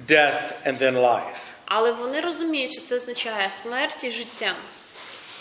[0.07, 1.46] death and then life.
[1.66, 4.52] Але вони розуміють, що це означає смерть і життя.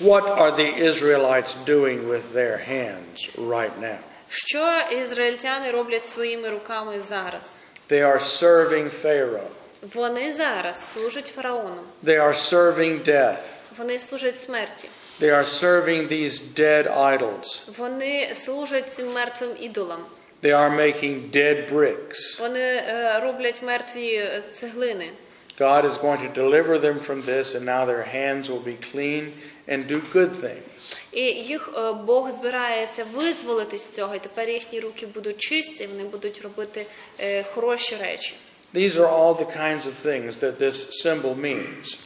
[0.01, 3.97] What are the Israelites doing with their hands right now?
[4.29, 7.41] Що ізраїльтяни роблять своїми руками зараз?
[7.89, 9.47] They are serving Pharaoh.
[9.93, 11.81] Вони зараз служать фараону.
[12.03, 13.37] They are serving death.
[13.77, 14.87] Вони служать смерті.
[15.21, 17.77] They are serving these dead idols.
[17.77, 20.05] Вони служать цим мертвим ідолам.
[20.43, 22.39] They are making dead bricks.
[22.39, 25.11] Вони е, роблять мертві е, цеглини.
[25.57, 29.31] God is going to deliver them from this, and now their hands will be clean
[29.67, 30.95] and do good things.
[31.11, 35.87] І їх е, Бог збирається визволити з цього, і тепер їхні руки будуть чисті, і
[35.87, 36.85] вони будуть робити
[37.19, 38.33] е, хороші речі.
[38.73, 41.97] These are all the kinds of things that this symbol means.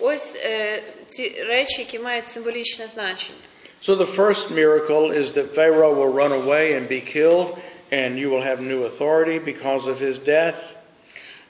[0.00, 3.38] Ось е, ці речі, які мають символічне значення.
[3.82, 7.48] So the first miracle is that Pharaoh will run away and be killed,
[7.90, 10.58] and you will have new authority because of his death.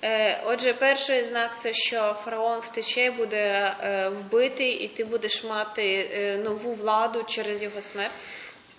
[0.04, 6.10] Е, Отже, перший знак це що фараон втече, буде е, вбитий, і ти будеш мати
[6.14, 8.12] е, нову владу через його смерть.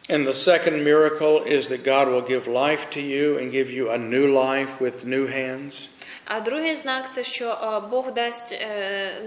[0.09, 3.91] And the second miracle is that God will give life to you and give you
[3.91, 5.89] a new life with new hands.
[6.25, 8.59] А другий знак це що Бог дасть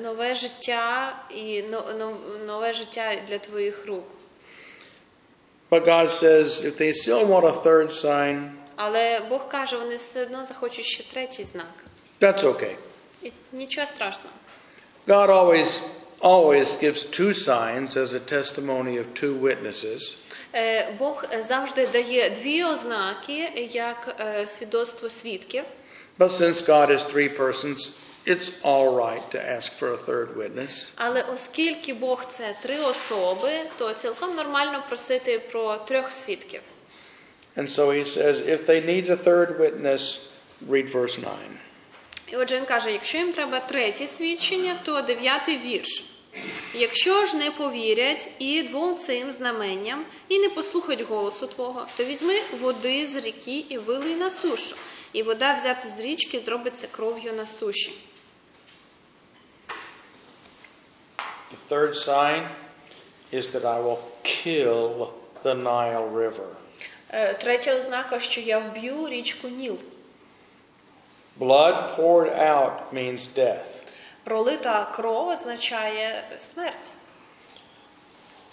[0.03, 4.07] нове життя і но- но- нове життя для твоїх рук.
[5.71, 10.21] But God says if they still want a third sign, Але Бог каже, вони все
[10.23, 11.85] одно захочуть ще третій знак.
[12.21, 12.75] that's okay.
[13.23, 14.35] І нічого страшного.
[15.07, 15.79] God always
[16.21, 20.15] always gives two signs as a testimony of two witnesses.
[20.53, 25.63] Е, Бог завжди дає дві ознаки як е, свідоцтво свідків.
[26.19, 27.91] But since God is three persons,
[28.25, 30.91] it's all right to ask for a third witness.
[30.95, 36.61] Але оскільки Бог це три особи, то цілком нормально просити про трьох свідків.
[37.59, 40.01] And so he says, if they need a third witness,
[40.65, 41.27] read verse 9.
[42.27, 46.03] І отже, він каже: якщо їм треба третє свідчення, то дев'ятий вірш.
[46.73, 52.35] Якщо ж не повірять і двом цим знаменням, і не послухають голосу твого, то візьми
[52.59, 54.75] води з ріки і вилий на сушу,
[55.13, 57.93] і вода взята з річки зробиться кров'ю на суші.
[61.51, 62.43] The third sign
[63.33, 65.09] is that I will kill
[65.43, 66.49] the Nile River.
[67.10, 69.78] Е, Третя ознака, що я вб'ю річку Ніл.
[71.40, 73.64] Blood poured out means death.
[74.24, 76.92] Пролита кров означає смерть.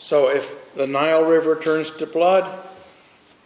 [0.01, 0.43] So if
[0.75, 2.45] the Nile River turns to blood,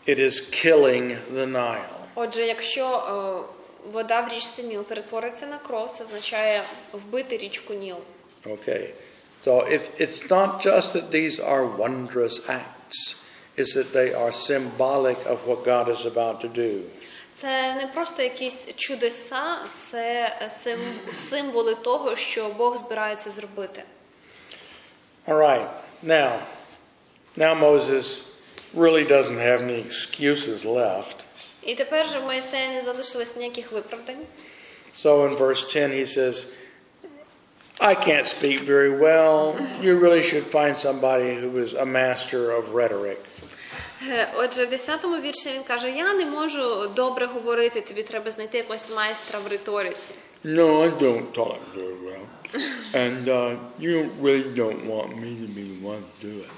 [0.08, 1.96] it is killing the Nile.
[2.16, 7.98] Отже, якщо е, вода в річці Ніл перетвориться на кров, це означає вбити річку Ніл.
[8.46, 8.90] Okay.
[9.46, 13.00] So if it's not just that these are wondrous acts,
[13.60, 16.82] it's that they are symbolic of what God is about to do.
[17.34, 23.84] Це не просто якісь чудеса, це сим- символи того, що Бог збирається зробити.
[25.28, 25.68] All right.
[26.04, 26.40] Now,
[27.38, 28.22] now Moses
[28.74, 31.16] really doesn't have any excuses left.
[31.64, 34.26] І тепер же в Моїсея не залишилось ніяких виправдань.
[34.96, 36.46] So in verse 10, he says,
[37.80, 39.56] I can't speak very well.
[39.82, 43.20] You really should find somebody who is a master of rhetoric.
[44.08, 48.58] Е, Отже, в 10-му вірші він каже: Я не можу добре говорити, тобі треба знайти
[48.58, 50.14] якогось майстра в риториці.
[50.46, 52.26] No, I don't talk very well.
[52.94, 56.50] And uh, you really don't want me to be the one to do it.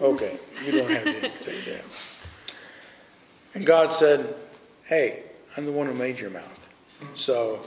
[0.00, 1.84] okay, you don't have to say that.
[3.54, 4.34] And God said,
[4.84, 5.22] Hey,
[5.56, 6.68] I'm the one who made your mouth.
[7.14, 7.60] So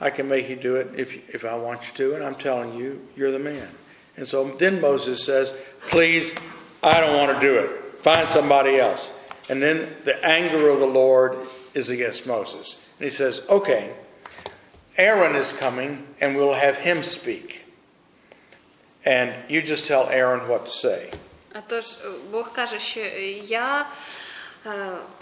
[0.00, 2.74] I can make you do it if, if I want you to, and I'm telling
[2.74, 3.68] you, you're the man.
[4.16, 5.52] And so then Moses says,
[5.90, 6.32] Please,
[6.84, 7.70] I don't want to do it.
[8.02, 9.10] Find somebody else.
[9.48, 11.36] And then the anger of the Lord
[11.74, 12.76] is against Moses.
[12.98, 13.90] And he says, Okay,
[14.96, 17.64] Aaron is coming, and we'll have him speak.
[19.04, 21.10] And you just tell Aaron what to say.
[21.52, 23.86] А тож е, Бог каже, що е, я
[24.66, 24.70] е,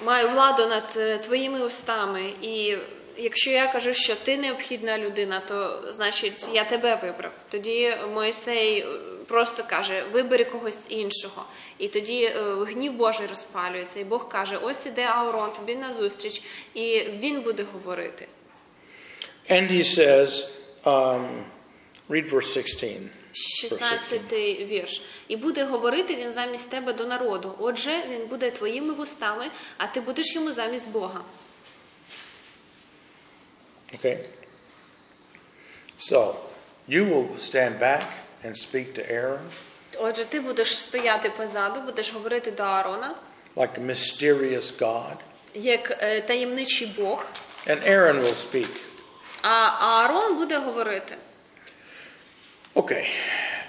[0.05, 2.77] маю владу над е, твоїми устами, і
[3.18, 7.32] якщо я кажу, що ти необхідна людина, то значить я тебе вибрав.
[7.52, 8.86] Тоді Моїсей е,
[9.28, 11.46] просто каже: вибери когось іншого.
[11.78, 16.42] І тоді е, гнів Божий розпалюється, і Бог каже: ось іде Аурон тобі назустріч,
[16.74, 18.28] і він буде говорити.
[19.50, 20.48] And he says,
[20.86, 21.44] um,
[22.10, 23.02] read verse 16.
[23.34, 24.22] 16
[24.60, 25.02] вірш.
[25.28, 27.56] І буде говорити він замість тебе до народу.
[27.60, 31.22] Отже, він буде твоїми вустами, а ти будеш йому замість Бога.
[33.95, 34.19] Okay?
[35.99, 36.37] So,
[36.87, 38.07] you will stand back
[38.45, 39.51] and speak to Aaron
[39.99, 43.15] Отже, ти будеш стояти позаду, будеш говорити до Аарона,
[43.57, 45.17] like a mysterious God,
[45.55, 47.25] як е, таємничий Бог,
[47.67, 48.81] and Aaron will speak.
[49.43, 51.17] а Аарон буде говорити.
[52.75, 53.09] Okay,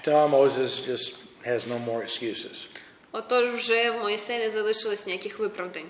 [0.05, 1.15] now Moses just
[1.45, 2.67] has no more excuses.
[3.11, 5.89] Отож, вже в Моїсеї не залишилось ніяких виправдань.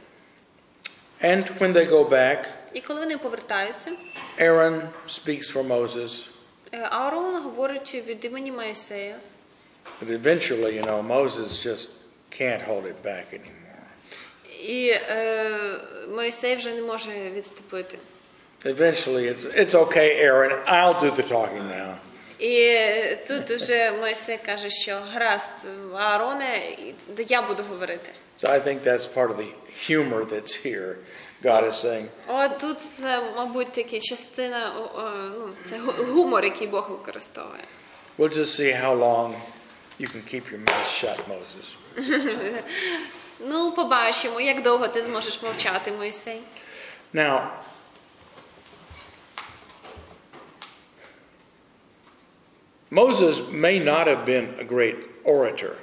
[1.23, 3.91] And when they go back, І коли вони повертаються,
[4.39, 6.25] Aaron speaks for Moses,
[6.71, 9.15] е, Аарон говорить від імені Моїсея.
[10.01, 11.89] but eventually, you know, Moses just
[12.31, 13.85] can't hold it back anymore.
[14.63, 15.81] І е,
[16.15, 17.97] Моїсей вже не може відступити.
[18.65, 21.97] Eventually, it's, it's okay, Aaron, I'll do the talking now.
[22.38, 22.78] І
[23.28, 25.52] тут вже Мойсей каже, що гаразд,
[25.94, 26.76] Аароне,
[27.28, 28.10] я буду говорити.
[28.42, 29.52] So I think that's part of the
[29.88, 30.96] humor that's here.
[31.42, 32.78] God is saying, От тут
[33.36, 35.78] мабуть, таки частина, о, о, ну, це
[36.12, 37.64] гумор, який Бог використовує.
[38.18, 39.34] we'll just see how long
[40.00, 41.74] you can keep your mouth shut, Moses.
[43.40, 46.40] Ну, побачимо, як довго ти зможеш мовчати, Мойсей.
[47.14, 47.48] Now,
[52.94, 55.76] Moses may not have been a great orator.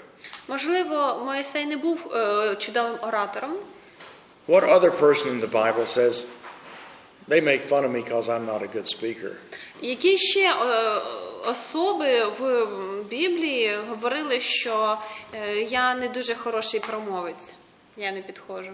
[0.47, 3.55] Можливо, Мойсей не був е, чудовим оратором.
[4.47, 6.25] What other person in the Bible says,
[7.27, 9.31] They make fun of me because I'm not a good speaker.
[9.81, 11.01] Які ще е,
[11.47, 12.67] особи в
[13.09, 14.97] Біблії говорили, що
[15.33, 17.53] е, я не дуже хороший промовець,
[17.97, 18.71] я не підходжу.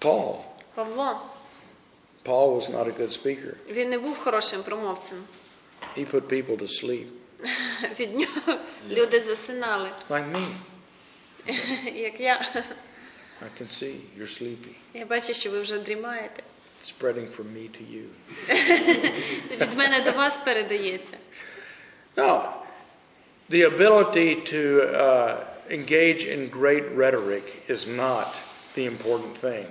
[0.00, 0.36] Paul.
[0.74, 1.20] Павло,
[2.23, 3.53] Paul was not a good speaker.
[3.69, 5.17] він не був хорошим промовцем.
[5.97, 7.07] He put people to sleep,
[7.99, 8.59] Від нього
[8.89, 10.47] люди засинали, like me.
[11.95, 12.63] як я.
[13.41, 14.73] I can see you're sleepy.
[14.93, 16.43] Я бачу, що ви вже дрімаєте.
[16.83, 18.05] Spreading from me to you.
[19.61, 21.17] Від мене до вас передається.
[22.15, 22.43] No,
[23.49, 25.37] the ability to uh,
[25.69, 28.27] engage in great rhetoric is not
[28.75, 29.65] the important thing.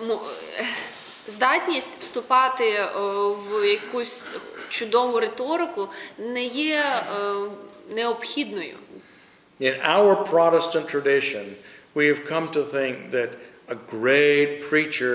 [0.00, 0.20] Е, мо-
[0.58, 0.64] е,
[1.28, 2.88] Здатність вступати е,
[3.48, 4.24] в якусь
[4.68, 5.88] чудову риторику
[6.18, 7.04] не є е,
[7.90, 8.76] необхідною.
[9.60, 11.44] In our Protestant tradition,
[11.94, 13.30] we have come to think that
[13.68, 15.14] a great preacher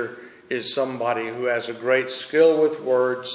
[0.49, 3.29] is somebody who has a great skill with words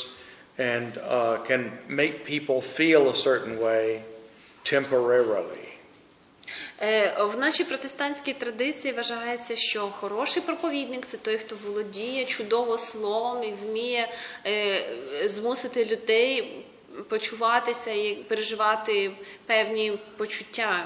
[0.59, 4.03] and uh, can make people feel a certain way
[4.65, 5.67] temporarily.
[6.82, 13.44] Е, В нашій протестантській традиції вважається, що хороший проповідник це той, хто володіє чудово словом
[13.44, 14.10] і вміє
[14.46, 14.86] е,
[15.26, 16.66] змусити людей
[17.10, 19.12] почуватися і переживати
[19.46, 20.86] певні почуття.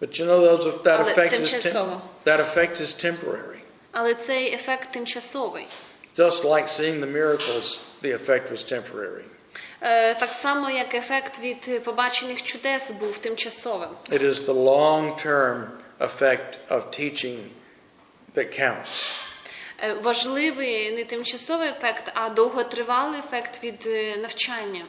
[0.00, 2.00] But you know, those that Але effect is тимчасово.
[2.24, 3.58] that effect is temporary.
[3.90, 5.66] Але цей ефект тимчасовий.
[6.16, 9.24] Just like seeing the miracles, the effect was temporary.
[9.80, 13.88] Е, Так само, як ефект від побачених чудес був тимчасовим.
[14.10, 15.64] It is the long-term
[16.00, 17.38] effect of teaching
[18.34, 19.10] that counts.
[19.82, 24.84] Е, Важливий не тимчасовий ефект, а довготривалий ефект від е, навчання.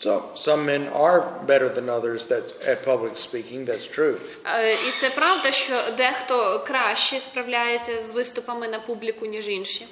[0.00, 3.66] So some men are better than others that at public speaking.
[3.66, 4.16] That's true.
[4.88, 9.86] І це правда, що дехто краще справляється з виступами на публіку, ніж інші.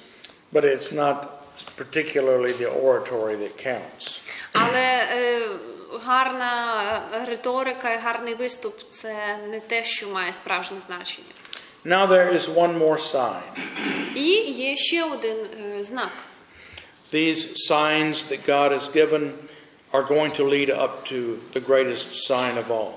[0.53, 1.15] But it's not
[1.63, 4.21] particularly the oratory that counts.
[4.53, 5.39] Але е,
[6.03, 11.27] гарна риторика і гарний виступ це не те, що має справжнє значення.
[11.85, 13.41] Now there is one more sign.
[14.15, 16.11] І є ще один е, знак.
[17.13, 19.31] These signs that God has given
[19.91, 22.93] are going to lead up to the greatest sign of all.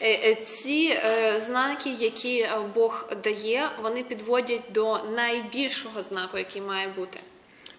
[0.00, 6.62] Е, е, Ці е, знаки, які е, Бог дає, вони підводять до найбільшого знаку, який
[6.62, 7.20] має бути.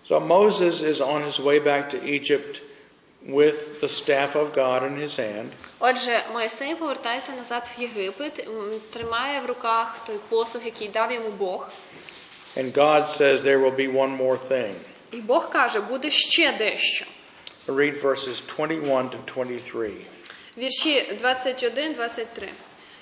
[0.08, 2.60] So Moses is on his way back to Egypt
[3.26, 5.50] with the staff of God in his hand.
[5.80, 11.30] Отже, Моїсей повертається назад в Єгипет, м, тримає в руках той посух, який дав йому
[11.30, 11.68] Бог.
[12.56, 14.74] And God says there will be one more thing.
[15.12, 17.04] І Бог каже, буде ще дещо.
[17.68, 19.92] Read verses 21 to 23.
[20.58, 22.48] Вірші 21-23.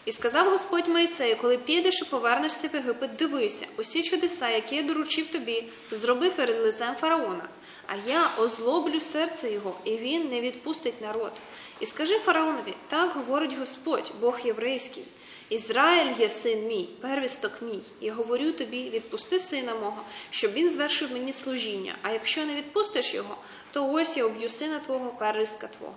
[0.08, 4.84] І сказав Господь Моїсею, коли підеш і повернешся в Єгипет, дивися, усі чудеса, які я
[4.84, 7.49] доручив тобі, зроби перед лицем фараона.
[7.88, 11.32] А я озлоблю серце його, і він не відпустить народ.
[11.80, 15.03] І скажи фараонові, так говорить Господь, Бог єврейський.
[15.49, 17.82] Ізраїль є син мій, первісток мій.
[18.01, 21.95] Я говорю тобі, відпусти сина мого, щоб він звершив мені служіння.
[22.01, 23.38] А якщо не відпустиш його,
[23.72, 25.95] то ось я об'ю сина твого, первістка твого.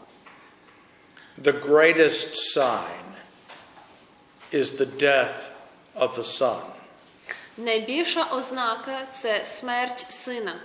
[1.42, 3.19] The greatest sign
[4.51, 5.49] is the death
[5.95, 6.61] of the son.
[7.57, 10.59] Найбільша ознака це смерть сина.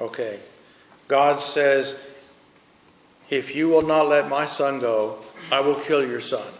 [0.00, 0.38] Okay.
[1.08, 1.96] God says,
[3.30, 5.16] if you will not let my son go,
[5.50, 6.52] I will kill your son.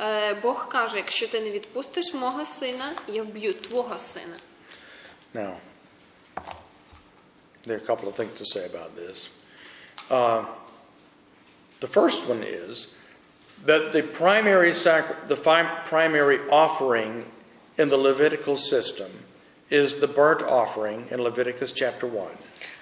[0.00, 4.36] Е, Бог каже: якщо ти не відпустиш мого сина, я вб'ю твого сина.
[5.34, 5.56] Now,
[7.66, 9.28] there are a couple of things to say about this.
[10.10, 10.44] Uh,
[11.80, 12.86] the first one is
[13.66, 17.24] that the primary sacri- the fi- primary offering
[17.78, 19.10] in the Levitical system
[19.70, 22.26] is the burnt offering in Leviticus chapter 1.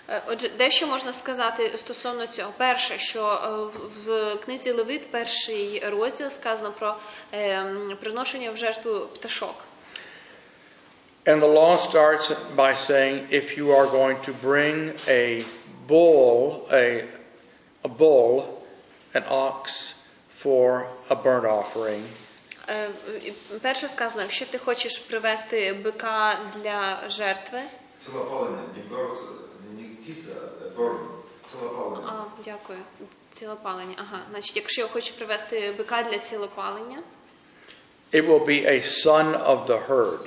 [0.08, 2.52] Е, Отже, дещо можна сказати стосовно цього.
[2.56, 6.94] Перше, що е, в- в книзі Левит, перший розділ сказано про
[7.32, 9.54] е, м, приношення в жертву пташок.
[11.24, 14.76] And the law starts by saying if you are going to bring
[15.08, 15.44] a
[15.88, 17.04] bull, a,
[17.82, 18.44] a bull,
[19.14, 19.94] an ox
[20.42, 22.02] for a burnt offering,
[22.68, 22.90] Е,
[23.24, 23.30] і
[23.62, 27.60] Перше сказано, якщо ти хочеш привезти бика для жертви,
[28.06, 29.16] Целопалення, не бор,
[29.76, 30.32] не птиця,
[30.66, 30.98] а борн.
[31.52, 32.06] Целопалення.
[32.08, 32.78] а, дякую,
[33.32, 33.94] цілопалення.
[33.98, 37.02] Ага, значить, якщо я хочу привезти бика для цілопалення,
[38.12, 40.26] it will be a son of the herd.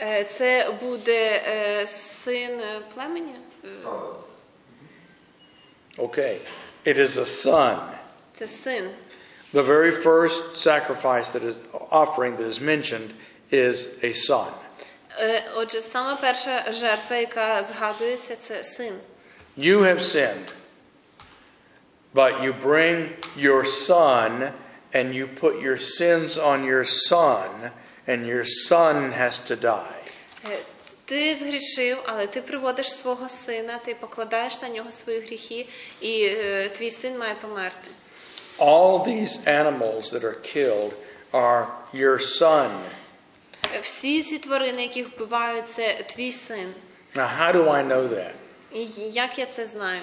[0.00, 3.34] Е, Це буде е, син е, племені.
[3.64, 4.24] Е, Стало.
[5.98, 6.36] Okay.
[6.86, 7.78] It is a son.
[8.32, 8.90] Це син.
[9.52, 11.56] The very first sacrifice that is
[11.90, 13.10] offering that is mentioned
[13.50, 14.52] is a son.
[15.18, 18.94] Е, Отже, сама перша жертва, яка згадується, це син.
[19.56, 20.48] You have sinned,
[22.14, 24.52] but you bring your son
[24.92, 27.70] and you put your sins on your son,
[28.08, 30.04] and your son has to die.
[30.50, 30.58] Е,
[31.04, 35.66] Ти згрішив, але ти приводиш свого сина, ти покладаєш на нього свої гріхи,
[36.00, 37.90] і е, твій син має померти.
[38.58, 40.94] All these animals that are killed
[41.32, 42.70] are your son.
[43.74, 46.74] Е, Всі ці тварини, яких вбивають, це твій син.
[47.14, 48.32] Now, how do I know that?
[48.72, 50.02] І як я це знаю?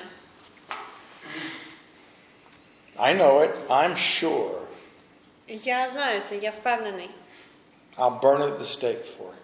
[2.98, 3.52] I know it.
[3.70, 4.62] I'm sure.
[5.48, 7.10] Я знаю це, я впевнений.
[7.98, 9.42] I'll burn it at the stake for it.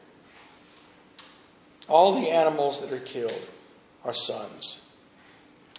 [1.89, 3.43] All the animals that are killed
[4.03, 4.81] are sons.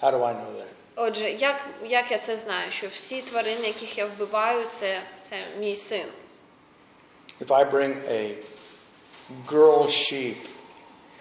[0.00, 0.72] How do I know that?
[0.95, 2.71] Отже, як, як я це знаю?
[2.71, 6.05] Що всі тварини, яких я вбиваю, це, це мій син.
[7.41, 8.35] If I bring a
[9.47, 10.37] girl sheep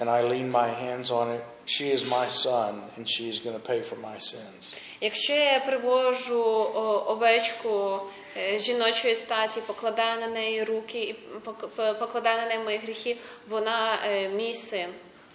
[0.00, 3.56] and I lean my hands on it, she is my son and she is going
[3.60, 4.74] to pay for my sins.
[5.00, 6.42] Якщо я привожу
[7.06, 8.00] овечку
[8.36, 11.14] е, жіночої статі, покладаю на неї руки і
[11.98, 13.16] покладаю на неї мої гріхи,
[13.48, 14.88] вона е, мій син.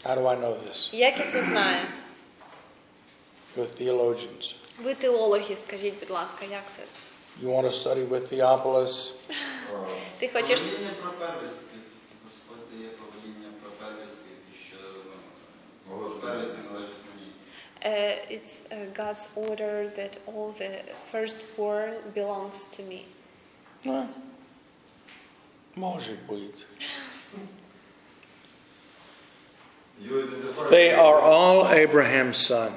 [0.05, 0.95] How do I know this?
[0.95, 1.88] Як я це знаю?
[3.57, 4.55] With theologians.
[4.82, 6.82] Ви теологи, скажіть, будь ласка, як це?
[7.40, 9.11] You want to study with Theophilus?
[10.18, 11.76] Ти хочеш Повеління про первістки.
[12.24, 14.30] Господь дає повеління про первістки,
[14.68, 14.76] що
[15.90, 17.32] ну, Належить первістки належать мені.
[17.84, 20.72] Uh, it's uh, God's order that all the
[21.12, 23.00] firstborn belongs to me.
[23.84, 24.09] Ну,
[25.76, 26.66] может быть.
[30.05, 32.72] You identify They are all Abraham's son.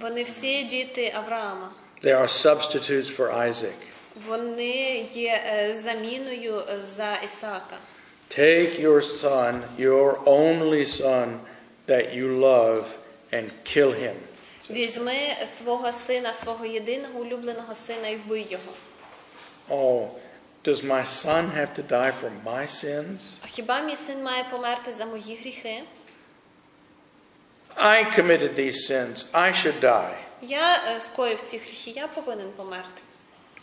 [0.00, 1.72] Вони всі діти Авраама.
[2.02, 3.78] They are substitutes for Isaac.
[4.26, 7.76] Вони є е, заміною за Ісака.
[8.38, 11.38] Take your son, your only son
[11.88, 12.84] that you love,
[13.32, 14.14] and kill him.
[14.70, 18.72] Візьми свого сина, свого єдиного улюбленого сина і вбий його.
[19.70, 20.08] Oh,
[20.64, 23.18] does my son have to die for my sins?
[23.46, 25.82] Хіба мій син має померти за мої гріхи?
[27.78, 29.26] I committed these sins.
[29.34, 30.24] I should die.
[30.42, 33.02] Я е, скоїв ці гріхи, я повинен померти.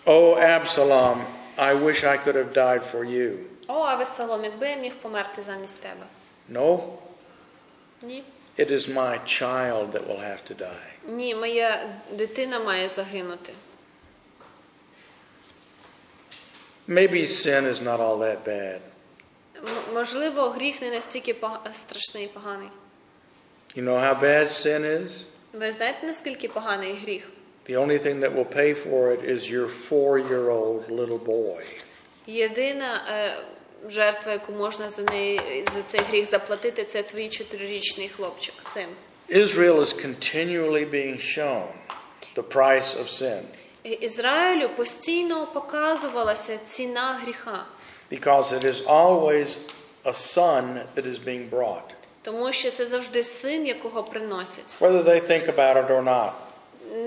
[0.06, 1.26] Oh, Absalom,
[1.58, 3.38] I wish I could have died for you.
[3.68, 6.06] О, Авесалом, якби я міг померти замість тебе.
[6.52, 6.80] No,
[8.02, 8.24] Ні.
[8.60, 10.92] it is my child that will have to die.
[11.08, 13.54] Ні, моя дитина має загинути.
[16.88, 18.82] Maybe sin is not all that bad.
[19.94, 21.36] Можливо, гріх не настільки
[21.74, 22.70] страшний і поганий.
[23.77, 25.11] You know how bad sin is?
[25.53, 27.29] Ви знаєте, наскільки поганий гріх?
[27.69, 31.63] The only thing that will pay for it is your four year old little boy.
[32.27, 33.45] Єдина е,
[33.91, 38.89] жертва, яку можна за неї за цей гріх заплатити, це твій чотирирічний хлопчик, син.
[39.29, 41.69] Israel is continually being shown
[42.37, 43.41] the price of sin
[43.83, 47.67] І- Ізраїлю постійно показувалася ціна гріха,
[48.13, 49.59] because it is always
[50.05, 51.91] a son that is being brought,
[52.26, 54.76] Тому що це завжди син, якого приносять.
[54.80, 56.32] whether they think about it or not.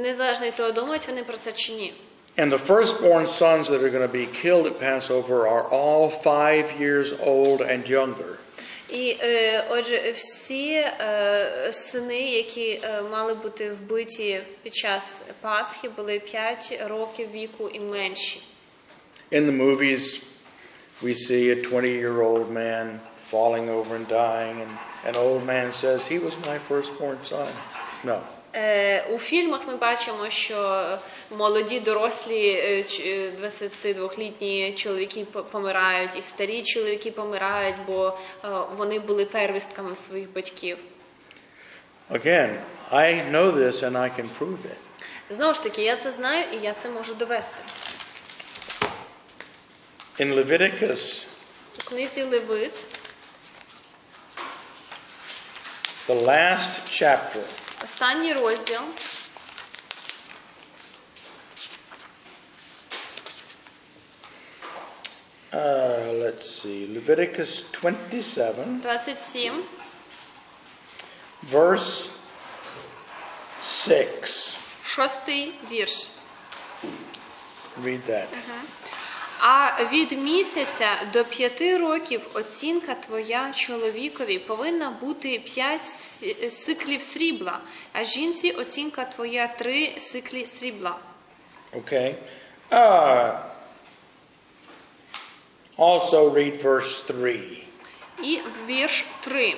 [0.02, 1.92] Незалежно від того, думають вони про це чи ні.
[2.36, 6.66] And the firstborn sons that are going to be killed at Passover are all five
[6.80, 8.36] years old and younger.
[8.88, 16.20] І е, отже, всі е, сини, які е, мали бути вбиті під час Пасхи, були
[16.20, 18.40] 5 років віку і менші.
[19.32, 20.22] In the movies,
[21.02, 23.00] we see a 20 year old man
[23.30, 24.72] falling over and dying, and
[25.10, 27.48] an old man says, He was my firstborn son.
[28.04, 28.18] No.
[28.54, 30.98] Е, у фільмах ми бачимо, що
[31.30, 38.98] молоді дорослі е, ч- е, 22-літні чоловіки помирають, і старі чоловіки помирають, бо е, вони
[38.98, 40.78] були первістками своїх батьків.
[42.10, 42.56] Again,
[42.92, 44.78] I know this and I can prove it.
[45.30, 47.62] Знову ж таки, я це знаю і я це можу довести.
[50.20, 51.24] In Leviticus,
[51.80, 52.72] У книзі Левит,
[56.07, 57.43] the last chapter,
[57.83, 58.81] останній розділ,
[65.53, 69.63] uh, let's see, Leviticus 27, 27,
[71.51, 72.09] verse
[73.61, 74.57] 6.
[74.85, 76.07] шостий вірш.
[77.83, 78.27] Read that.
[79.40, 85.82] А від місяця до п'яти років оцінка твоя чоловікові повинна бути п'ять
[86.52, 87.58] сиклів срібла,
[87.92, 90.96] а жінці оцінка твоя три сиклі срібла.
[91.72, 92.14] Okay.
[92.70, 93.38] Uh,
[95.78, 97.40] also read verse 3.
[98.22, 99.56] І вірш 3.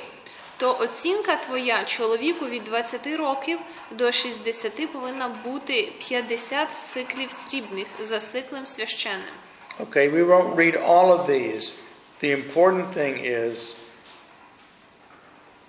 [0.57, 3.59] То оцінка твоя чоловіку від 20 років
[3.91, 9.35] до 60 повинна бути 50 сиклів срібних за сиклем священним.
[9.80, 11.74] Okay, we won't read all of these.
[12.22, 13.74] The important thing is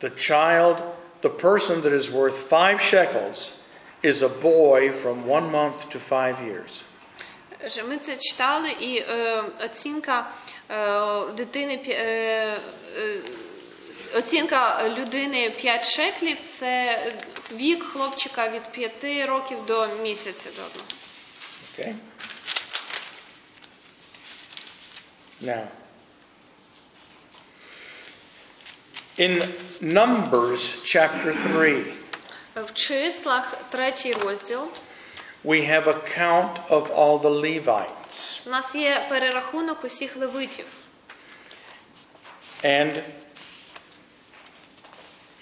[0.00, 0.76] the child,
[1.22, 3.50] the person that is worth five shekels,
[4.02, 6.82] is a boy from one month to five years.
[7.70, 10.26] Же Ми це читали, і е, оцінка
[10.70, 12.46] е, дитини п'я- е,
[12.98, 13.20] е,
[14.18, 16.98] оцінка людини 5 шеклів це
[17.52, 20.88] вік хлопчика від 5 років до місяця до одного.
[21.78, 21.94] Okay?
[25.40, 25.68] Now,
[29.18, 29.42] in
[29.80, 31.84] Numbers chapter 3,
[32.54, 34.68] В числах третій розділ
[35.44, 38.40] we have a count of all the Levites.
[38.46, 40.64] у нас є перерахунок усіх левитів.
[42.64, 43.02] And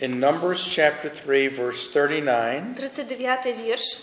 [0.01, 3.99] in Numbers chapter 3, verse 39, 39 вірш.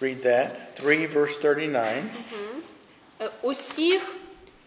[0.00, 0.50] read that.
[0.74, 2.04] 3, verse 39.
[3.20, 4.02] Е, Усіх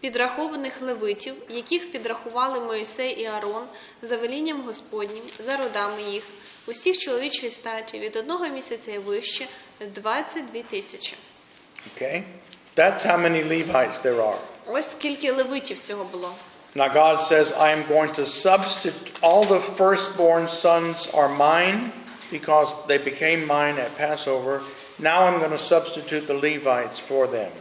[0.01, 3.63] Підрахованих левитів, яких підрахували Моїсей і Аарон
[4.01, 6.23] за велінням Господнім, за родами їх,
[6.67, 9.47] усіх чоловічої статі від одного місяця і вище
[9.79, 11.13] 22 тисячі.
[11.87, 12.23] Okay?
[12.75, 14.37] That's how many Levites there are.
[14.67, 16.33] Ось скільки левитів всього було.
[16.75, 21.91] Now God says, I am going to substitute all the firstborn sons are mine
[22.31, 24.61] because they became mine at Passover.
[24.99, 27.51] Now I'm going to substitute the Levites for them.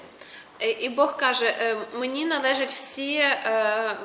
[0.63, 3.97] Е, І Бог каже: е, мені належать всі е,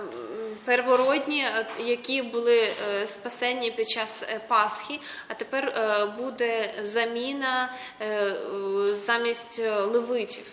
[0.65, 1.45] первородні,
[1.79, 2.71] які були
[3.07, 5.73] спасені під час Пасхи, а тепер
[6.17, 7.73] буде заміна
[8.95, 10.43] замість левитів.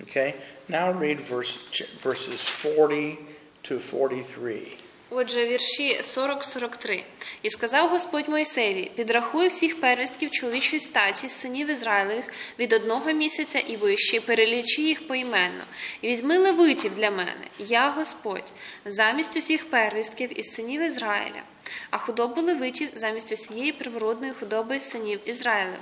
[0.00, 0.34] Okay?
[0.68, 1.58] Now read verse,
[2.04, 3.18] verses 40
[3.62, 4.83] to 43.
[5.16, 7.02] Отже, вірші 40-43.
[7.42, 12.24] І сказав Господь Мойсеві: підрахуй всіх первістків чоловічої статі, синів Ізраїлевих
[12.58, 15.64] від одного місяця і вище, і перелічи їх поіменно.
[16.00, 18.52] І візьми левитів для мене, я Господь,
[18.84, 21.42] замість усіх первістків із синів Ізраїля,
[21.90, 25.80] а худобу левитів замість усієї привородної худоби синів Ізраїлевих.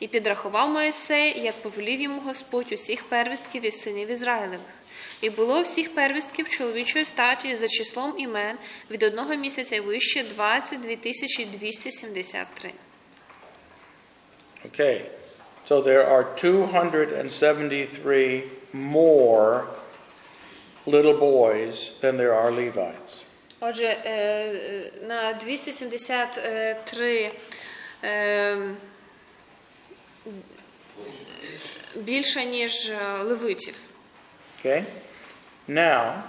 [0.00, 4.60] І підрахував Моїсей, як повелів йому Господь усіх первістків із синів Ізраїлевих.
[5.20, 8.56] І було всіх первістків чоловічої статі за числом імен
[8.90, 12.72] від одного місяця вище 22 273.
[14.64, 15.06] Okay,
[15.68, 19.66] so there are 273 more
[20.86, 23.22] little boys than there are Levites.
[23.60, 27.32] Отже, е, е, на 273
[28.04, 28.58] е,
[31.96, 32.90] більше, ніж
[33.22, 33.74] левитів.
[34.64, 34.84] Okay?
[35.68, 36.22] Now,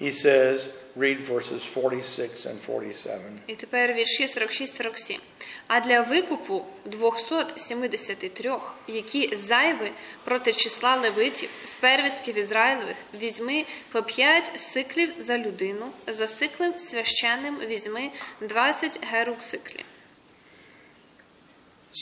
[0.00, 3.20] he says, read verses 46 and 47.
[3.46, 5.18] І тепер вірші 46-47.
[5.66, 9.92] А для викупу 273, які зайві
[10.24, 17.58] проти числа левитів, з первістків Ізраїлевих, візьми по 5 сиклів за людину, за сиклем священним
[17.58, 19.84] візьми 20 герук сиклів.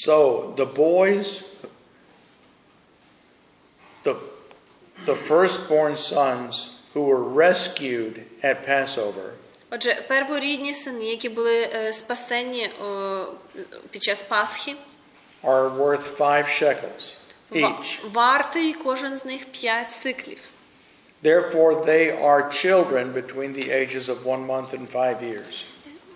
[0.06, 1.42] So the boys,
[4.04, 4.16] the,
[5.06, 9.29] the firstborn sons who were rescued at Passover,
[9.71, 13.25] Отже, перворідні сини, які були е, спасені о,
[13.91, 14.75] під час Пасхи,
[15.43, 17.15] are worth five shekels
[17.49, 18.11] ва- each.
[18.11, 20.39] вартий кожен з них 5 сиклів.
[21.23, 25.63] Therefore, they are children between the ages of one month and five years.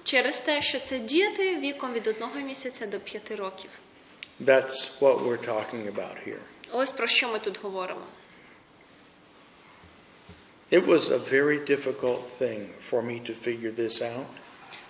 [0.03, 3.69] Через те, що це діти віком від одного місяця до 5 років.
[4.41, 6.39] That's what we're talking about here.
[6.71, 8.01] Ось про що ми тут говоримо.
[10.71, 14.25] It was a very difficult thing for me to figure this out.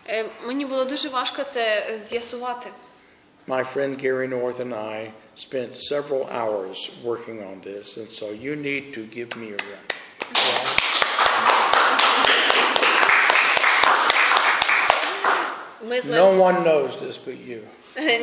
[0.07, 2.69] Е, Мені було дуже важко це е, з'ясувати.
[3.47, 8.55] My friend Gary North and I spent several hours working on this, and so you
[8.55, 9.91] need to give me a round.
[15.89, 16.41] Ми з No моїм...
[16.41, 17.61] one knows this but you.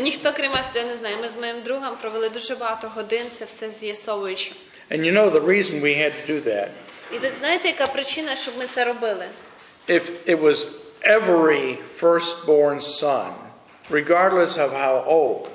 [0.03, 1.17] Ніхто крім вас цього не знає.
[1.23, 4.53] Ми з моїм другом провели дуже багато годин це все з'ясовуючи.
[4.91, 6.69] And you know the reason we had to do that.
[7.13, 9.27] І ви знаєте, яка причина, щоб ми це робили?
[9.89, 10.67] If it was
[11.03, 13.33] every firstborn son,
[13.91, 15.49] regardless of how old,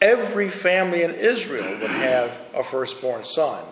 [0.00, 3.62] every family in Israel would have a firstborn son.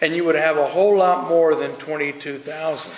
[0.00, 2.92] And you would have a whole lot more than 22,000.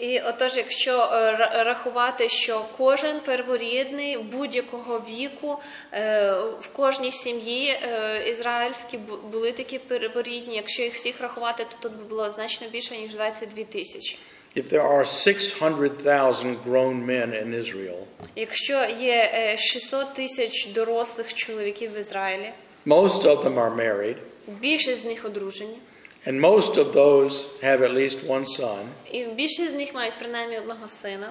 [0.00, 5.58] І отож, якщо е, рахувати, що кожен перворідний будь-якого віку
[5.92, 8.98] е, в кожній сім'ї е, ізраїльські
[9.32, 14.18] були такі перворідні, якщо їх всіх рахувати, то тут було значно більше ніж 22 тисячі.
[14.56, 18.04] If there are 600,000 grown men in Israel,
[18.36, 22.52] Якщо є е, 600 тисяч дорослих чоловіків в Ізраїлі,
[22.86, 24.16] most of them are married,
[24.48, 25.78] більшість з них одружені,
[26.27, 28.85] and most of those have at least one son.
[29.11, 31.29] і більшість з них мають принаймні одного сина.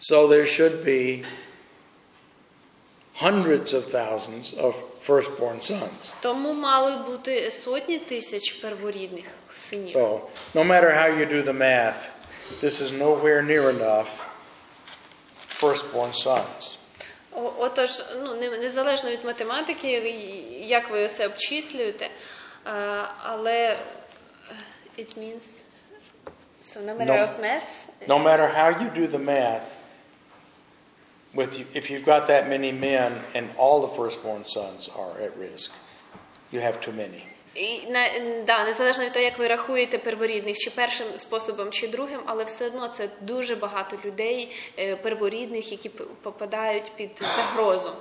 [0.00, 1.24] So there should be
[3.20, 4.74] hundreds of thousands of
[5.06, 6.12] firstborn sons.
[6.20, 9.24] Тому мали бути сотні тисяч перворідних
[9.54, 9.96] синів.
[9.96, 10.20] So
[10.54, 12.10] no matter how you do the math,
[12.62, 14.08] this is nowhere near enough
[15.60, 16.76] firstborn sons.
[17.32, 17.90] О- Отож,
[18.22, 22.10] ну не- незалежно від математики, і- як ви це обчислюєте, е,
[23.22, 23.78] але е,
[24.96, 25.62] it means
[26.62, 27.24] so no matter No.
[27.24, 29.66] of math, No matter how you do the math,
[31.34, 35.70] with if you've got that many men and all the firstborn sons are at risk,
[36.52, 37.22] you have too many.
[37.54, 38.08] і на
[38.46, 42.66] да, незалежно від того, як ви рахуєте перворідних, чи першим способом, чи другим, але все
[42.66, 47.92] одно це дуже багато людей е, перворідних, які п- попадають під загрозу.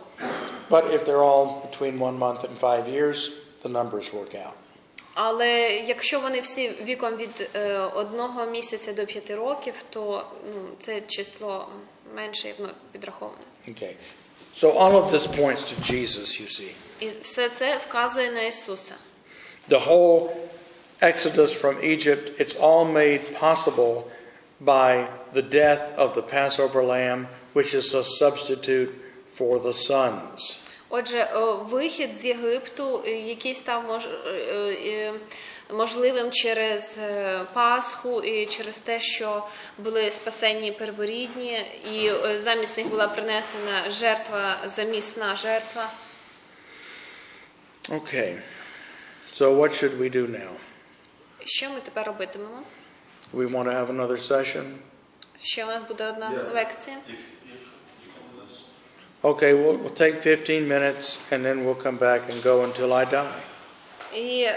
[0.70, 3.32] But if they're all between one month and five years,
[3.64, 4.54] the numbers work out.
[5.20, 10.26] Але якщо вони всі віком від е, одного місяця до п'яти років, то
[10.56, 11.70] ну, це число
[12.16, 13.44] менше і воно підраховане.
[13.68, 13.96] Okay.
[14.56, 16.72] So all of this points to Jesus, you see.
[17.00, 18.96] І все це вказує на Ісуса.
[19.70, 20.30] The whole
[21.02, 24.04] exodus from Egypt, it's all made possible
[24.62, 28.92] by the death of the Passover lamb, which is a substitute
[29.38, 30.60] for the sons.
[30.93, 31.29] Отже,
[31.71, 33.91] вихід з Єгипту, е, який став
[34.27, 35.13] е, е,
[35.73, 39.47] можливим через е, Пасху і через те, що
[39.79, 45.91] були спасені перворідні, і е, замість них була принесена жертва, замісна жертва.
[47.89, 48.39] Okay.
[49.33, 50.51] So what should we do now?
[51.45, 52.63] Що ми тепер робитимемо?
[53.35, 54.65] We want to have another session?
[55.43, 56.55] Ще у нас буде одна Yeah.
[56.55, 56.97] лекція.
[59.24, 63.06] Okay, we'll, we'll take 15 minutes and then we'll come back and go until I
[63.06, 63.42] die.
[64.14, 64.48] І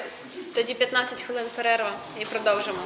[0.55, 2.83] тоді 15 хвилин перерва і продовжимо.